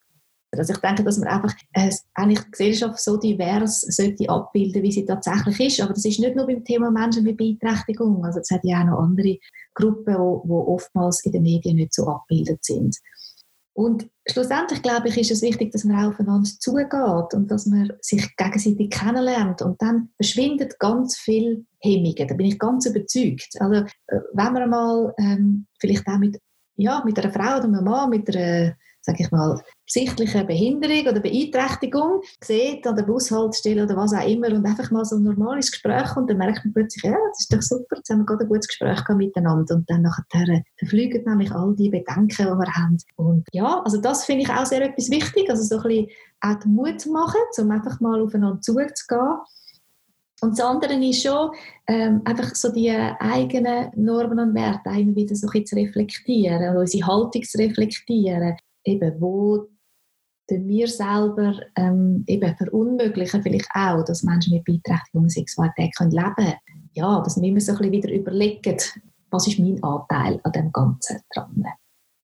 also 0.58 0.74
ich 0.74 0.80
denke, 0.80 1.04
dass 1.04 1.18
man 1.20 1.28
einfach 1.28 1.54
äh, 1.74 1.92
eigentlich 2.16 2.40
die 2.40 2.52
Gesellschaft 2.52 3.00
so 3.00 3.18
divers 3.18 3.82
sollte 3.82 4.30
abbilden, 4.30 4.82
wie 4.82 4.92
sie 4.92 5.06
tatsächlich 5.06 5.60
ist. 5.60 5.82
Aber 5.82 5.94
das 5.94 6.06
ist 6.06 6.20
nicht 6.20 6.36
nur 6.36 6.48
beim 6.48 6.64
Thema 6.64 6.90
Menschen 6.90 7.24
mit 7.24 7.38
Beeinträchtigung. 7.38 8.26
Also 8.26 8.40
es 8.40 8.50
hat 8.50 8.62
ja 8.64 8.82
auch 8.82 8.86
noch 8.86 9.00
andere 9.00 9.38
Gruppen, 9.76 10.16
die 10.16 10.52
oftmals 10.52 11.24
in 11.24 11.32
den 11.34 11.44
Medien 11.44 11.76
nicht 11.76 11.94
so 11.94 12.08
abgebildet 12.08 12.64
sind. 12.66 12.98
Und 13.74 14.10
schlussendlich, 14.30 14.82
glaube 14.82 15.08
ich, 15.08 15.18
ist 15.18 15.32
es 15.32 15.42
wichtig, 15.42 15.72
dass 15.72 15.86
man 15.86 16.06
aufeinander 16.06 16.50
zugeht 16.60 17.34
und 17.34 17.50
dass 17.50 17.66
man 17.66 17.94
sich 18.02 18.36
gegenseitig 18.36 18.90
kennenlernt. 18.90 19.62
Und 19.62 19.82
dann 19.82 20.10
verschwindet 20.18 20.80
ganz 20.80 21.18
viel 21.18 21.66
Hemmungen. 21.80 22.28
Da 22.28 22.34
bin 22.34 22.48
ich 22.48 22.60
ganz 22.60 22.88
überzeugt. 22.88 23.50
Also, 23.60 23.86
äh, 24.08 24.20
wenn 24.34 24.54
man 24.54 24.70
mal 24.70 25.14
ähm, 25.18 25.68
vielleicht 25.80 26.06
auch 26.08 26.18
mit, 26.18 26.40
ja, 26.76 27.02
mit 27.06 27.18
einer 27.20 27.32
Frau 27.32 27.58
oder 27.58 27.66
einem 27.66 27.86
Mann, 27.86 28.10
mit 28.10 28.36
einer 28.36 28.76
sage 29.02 29.24
ich 29.24 29.32
mal, 29.32 29.62
sichtliche 29.88 30.44
Behinderung 30.44 31.08
oder 31.08 31.20
Beeinträchtigung 31.20 32.22
sieht 32.44 32.86
an 32.86 32.96
der 32.96 33.04
Bushaltestelle 33.04 33.84
oder 33.84 33.96
was 33.96 34.14
auch 34.14 34.28
immer 34.28 34.50
und 34.50 34.66
einfach 34.66 34.92
mal 34.92 35.06
so 35.06 35.16
ein 35.16 35.24
normales 35.24 35.72
Gespräch 35.72 36.16
und 36.16 36.30
dann 36.30 36.38
merkt 36.38 36.64
man 36.66 36.74
plötzlich, 36.74 37.04
ja, 37.04 37.18
das 37.30 37.40
ist 37.40 37.54
doch 37.54 37.62
super, 37.62 37.96
jetzt 37.98 38.10
haben 38.10 38.20
wir 38.20 38.26
gerade 38.26 38.46
ein 38.46 38.50
gutes 38.50 38.68
Gespräch 38.68 39.02
miteinander 39.16 39.76
und 39.76 39.90
dann 39.90 40.04
nachher 40.04 40.64
verfliegen 40.78 41.24
nämlich 41.26 41.52
all 41.52 41.76
die 41.76 41.90
Bedenken, 41.90 42.28
die 42.30 42.44
wir 42.44 42.76
haben. 42.76 42.98
Und 43.16 43.48
ja, 43.52 43.82
also 43.84 44.00
das 44.00 44.26
finde 44.26 44.44
ich 44.44 44.50
auch 44.50 44.66
sehr 44.66 44.82
etwas 44.82 45.10
wichtig, 45.10 45.50
also 45.50 45.64
so 45.64 45.78
ein 45.78 45.84
bisschen 45.84 46.08
auch 46.42 46.60
den 46.60 46.74
Mut 46.74 47.06
machen, 47.08 47.42
um 47.58 47.72
einfach 47.72 48.00
mal 48.00 48.22
aufeinander 48.22 48.62
zuzugehen. 48.62 49.40
Und 50.42 50.58
das 50.58 50.66
andere 50.66 50.94
ist 50.94 51.22
schon, 51.22 51.52
ähm, 51.88 52.22
einfach 52.24 52.56
so 52.56 52.72
die 52.72 52.90
eigenen 52.92 53.90
Normen 53.96 54.40
und 54.40 54.56
Werte 54.56 54.90
immer 54.98 55.16
wieder 55.16 55.36
so 55.36 55.50
ein 55.54 55.66
zu 55.66 55.76
reflektieren, 55.76 56.78
unsere 56.78 57.08
Haltung 57.08 57.44
zu 57.44 57.58
reflektieren 57.58 58.56
eben, 58.84 59.20
wo 59.20 59.68
wir 60.50 60.88
selber 60.88 61.60
ähm, 61.76 62.24
eben 62.28 62.56
verunmöglichen 62.56 63.44
vielleicht 63.44 63.70
auch, 63.74 64.04
dass 64.04 64.24
Menschen 64.24 64.54
mit 64.54 64.64
Beeinträchtigung 64.64 65.24
und 65.24 65.32
Sexualität 65.32 65.96
können 65.96 66.12
leben 66.12 66.34
können. 66.36 66.90
Ja, 66.94 67.22
dass 67.22 67.40
wir 67.40 67.62
so 67.62 67.74
ein 67.74 67.78
bisschen 67.78 67.92
wieder 67.92 68.12
überlegen, 68.12 68.78
was 69.30 69.48
ist 69.48 69.60
mein 69.60 69.84
Anteil 69.84 70.40
an 70.44 70.52
dem 70.52 70.72
Ganzen 70.72 71.20
dran. 71.34 71.64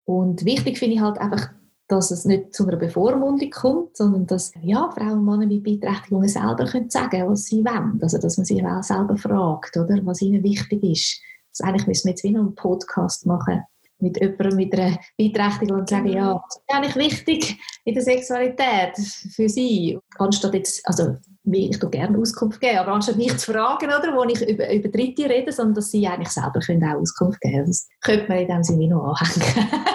Und 0.05 0.43
wichtig 0.45 0.79
finde 0.79 0.95
ich 0.95 1.01
halt 1.01 1.19
einfach, 1.19 1.49
dass 1.87 2.09
es 2.09 2.25
nicht 2.25 2.53
zu 2.53 2.67
einer 2.67 2.77
Bevormundung 2.77 3.49
kommt, 3.51 3.97
sondern 3.97 4.25
dass 4.25 4.53
ja, 4.61 4.89
Frauen 4.91 5.19
und 5.19 5.25
Männer 5.25 5.45
mit 5.45 5.63
Beeinträchtigungen 5.63 6.29
selber 6.29 6.65
können 6.65 6.89
sagen 6.89 7.27
was 7.27 7.45
sie 7.45 7.63
wollen. 7.63 7.99
Also, 8.01 8.17
dass 8.17 8.37
man 8.37 8.45
sich 8.45 8.65
auch 8.65 8.81
selber 8.81 9.17
fragt, 9.17 9.77
oder, 9.77 10.03
was 10.05 10.21
ihnen 10.21 10.43
wichtig 10.43 10.83
ist. 10.83 11.21
Also 11.51 11.69
eigentlich 11.69 11.87
müssen 11.87 12.05
wir 12.05 12.11
jetzt 12.11 12.23
wieder 12.23 12.39
einen 12.39 12.55
Podcast 12.55 13.25
machen, 13.25 13.63
mit 13.99 14.19
jemandem 14.19 14.55
mit 14.57 14.73
einer 14.73 14.97
Beeinträchtigung 15.17 15.79
und 15.79 15.89
sagen, 15.89 16.07
ja, 16.07 16.33
das 16.33 16.57
ist 16.57 16.63
eigentlich 16.67 16.95
wichtig 16.95 17.59
in 17.85 17.93
der 17.93 18.03
Sexualität 18.03 18.97
für 19.35 19.49
sie. 19.49 19.97
Anstatt 20.17 20.53
jetzt, 20.53 20.85
also 20.87 21.15
ich 21.51 21.79
tue 21.79 21.89
gerne 21.89 22.17
Auskunft 22.17 22.59
geben, 22.59 22.79
aber 22.79 22.93
anstatt 22.93 23.17
mich 23.17 23.37
zu 23.37 23.53
fragen, 23.53 23.87
oder, 23.87 24.15
wo 24.15 24.23
ich 24.23 24.41
über, 24.41 24.71
über 24.73 24.89
Dritte 24.89 25.29
rede, 25.29 25.51
sondern 25.51 25.75
dass 25.75 25.91
sie 25.91 26.07
eigentlich 26.07 26.29
selber 26.29 26.59
können 26.59 26.83
auch 26.83 26.99
Auskunft 26.99 27.39
geben 27.41 27.55
können. 27.55 27.67
Das 27.67 27.87
könnte 28.01 28.27
man 28.27 28.37
in 28.39 28.47
dem 28.47 28.63
Sinne 28.63 28.87
noch 28.87 29.15
anhängen. 29.19 29.85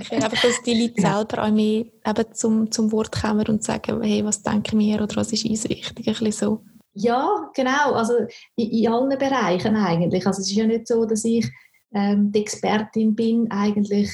okay, 0.00 0.16
einfach, 0.16 0.42
dass 0.42 0.62
die 0.62 0.80
Leute 0.80 1.00
selber 1.00 1.44
auch 1.44 1.50
mehr 1.50 1.84
eben 2.06 2.34
zum, 2.34 2.70
zum 2.70 2.92
Wort 2.92 3.12
kommen 3.20 3.46
und 3.48 3.64
sagen, 3.64 4.02
hey, 4.02 4.24
was 4.24 4.42
denken 4.42 4.78
wir 4.78 5.02
oder 5.02 5.16
was 5.16 5.32
ist 5.32 5.44
uns 5.44 5.68
wichtig, 5.68 6.06
ein 6.06 6.14
bisschen 6.14 6.32
so. 6.32 6.60
Ja, 6.98 7.50
genau, 7.54 7.92
also 7.92 8.14
in, 8.56 8.70
in 8.70 8.88
allen 8.88 9.18
Bereichen 9.18 9.76
eigentlich. 9.76 10.26
Also 10.26 10.40
es 10.40 10.50
ist 10.50 10.56
ja 10.56 10.66
nicht 10.66 10.88
so, 10.88 11.04
dass 11.04 11.24
ich 11.24 11.46
ähm, 11.96 12.30
die 12.30 12.42
Expertin 12.42 13.14
bin, 13.14 13.50
eigentlich, 13.50 14.10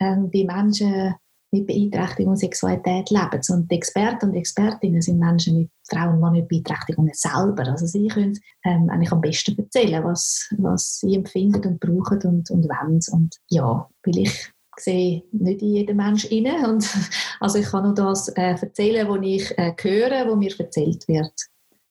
ähm, 0.00 0.28
wie 0.32 0.44
Menschen 0.44 1.14
mit 1.52 1.66
Beeinträchtigung 1.66 2.32
und 2.32 2.38
Sexualität 2.38 3.10
leben. 3.10 3.40
Und 3.50 3.70
die 3.70 3.76
Experten 3.76 4.30
und 4.30 4.36
Expertinnen 4.36 5.00
sind 5.00 5.18
Menschen 5.18 5.58
mit 5.58 5.70
Frauen 5.88 6.22
und 6.22 6.32
mit 6.32 6.48
Beeinträchtigungen 6.48 7.12
selber. 7.14 7.66
Also 7.66 7.86
sie 7.86 8.08
können 8.08 8.38
ähm, 8.64 8.88
eigentlich 8.90 9.12
am 9.12 9.20
besten 9.20 9.58
erzählen, 9.58 10.04
was, 10.04 10.48
was 10.58 10.98
sie 11.00 11.14
empfinden 11.14 11.66
und 11.66 11.80
brauchen 11.80 12.20
und, 12.24 12.50
und 12.50 12.64
wollen. 12.64 13.00
Und 13.12 13.36
ja, 13.48 13.88
weil 14.04 14.18
ich 14.18 14.52
sehe 14.78 15.24
nicht 15.32 15.62
in 15.62 15.74
jeden 15.74 15.96
Menschen 15.96 16.46
rein. 16.46 16.66
Und, 16.66 16.88
also 17.40 17.58
ich 17.58 17.66
kann 17.66 17.84
nur 17.84 17.94
das 17.94 18.28
äh, 18.28 18.54
erzählen, 18.60 19.08
was 19.08 19.20
ich 19.22 19.58
äh, 19.58 19.74
höre, 19.80 20.28
was 20.28 20.36
mir 20.36 20.60
erzählt 20.60 21.06
wird 21.08 21.34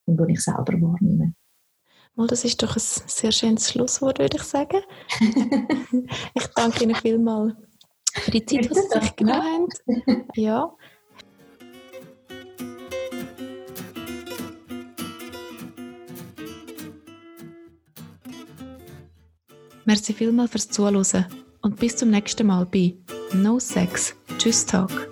und 0.05 0.19
was 0.19 0.29
ich 0.29 0.41
selber 0.41 0.73
wahrnehme. 0.81 1.33
Das 2.27 2.43
ist 2.43 2.61
doch 2.61 2.75
ein 2.75 2.81
sehr 2.81 3.31
schönes 3.31 3.71
Schlusswort, 3.71 4.19
würde 4.19 4.37
ich 4.37 4.43
sagen. 4.43 4.81
ich 6.33 6.47
danke 6.55 6.83
Ihnen 6.83 6.95
vielmals 6.95 7.53
für 8.13 8.31
die 8.31 8.45
Zeit, 8.45 8.65
die 8.65 8.73
Sie 8.73 8.81
sich 8.81 9.01
ne? 9.01 9.13
genommen 9.15 9.67
haben. 9.87 10.27
Ja. 10.35 10.73
Merci 19.85 20.13
vielmals 20.13 20.51
fürs 20.51 20.69
Zuhören 20.69 21.25
und 21.61 21.79
bis 21.79 21.95
zum 21.95 22.11
nächsten 22.11 22.45
Mal 22.45 22.65
bei 22.65 22.95
No 23.33 23.59
Sex. 23.59 24.13
Tschüss 24.37 24.65
Tag. 24.65 25.09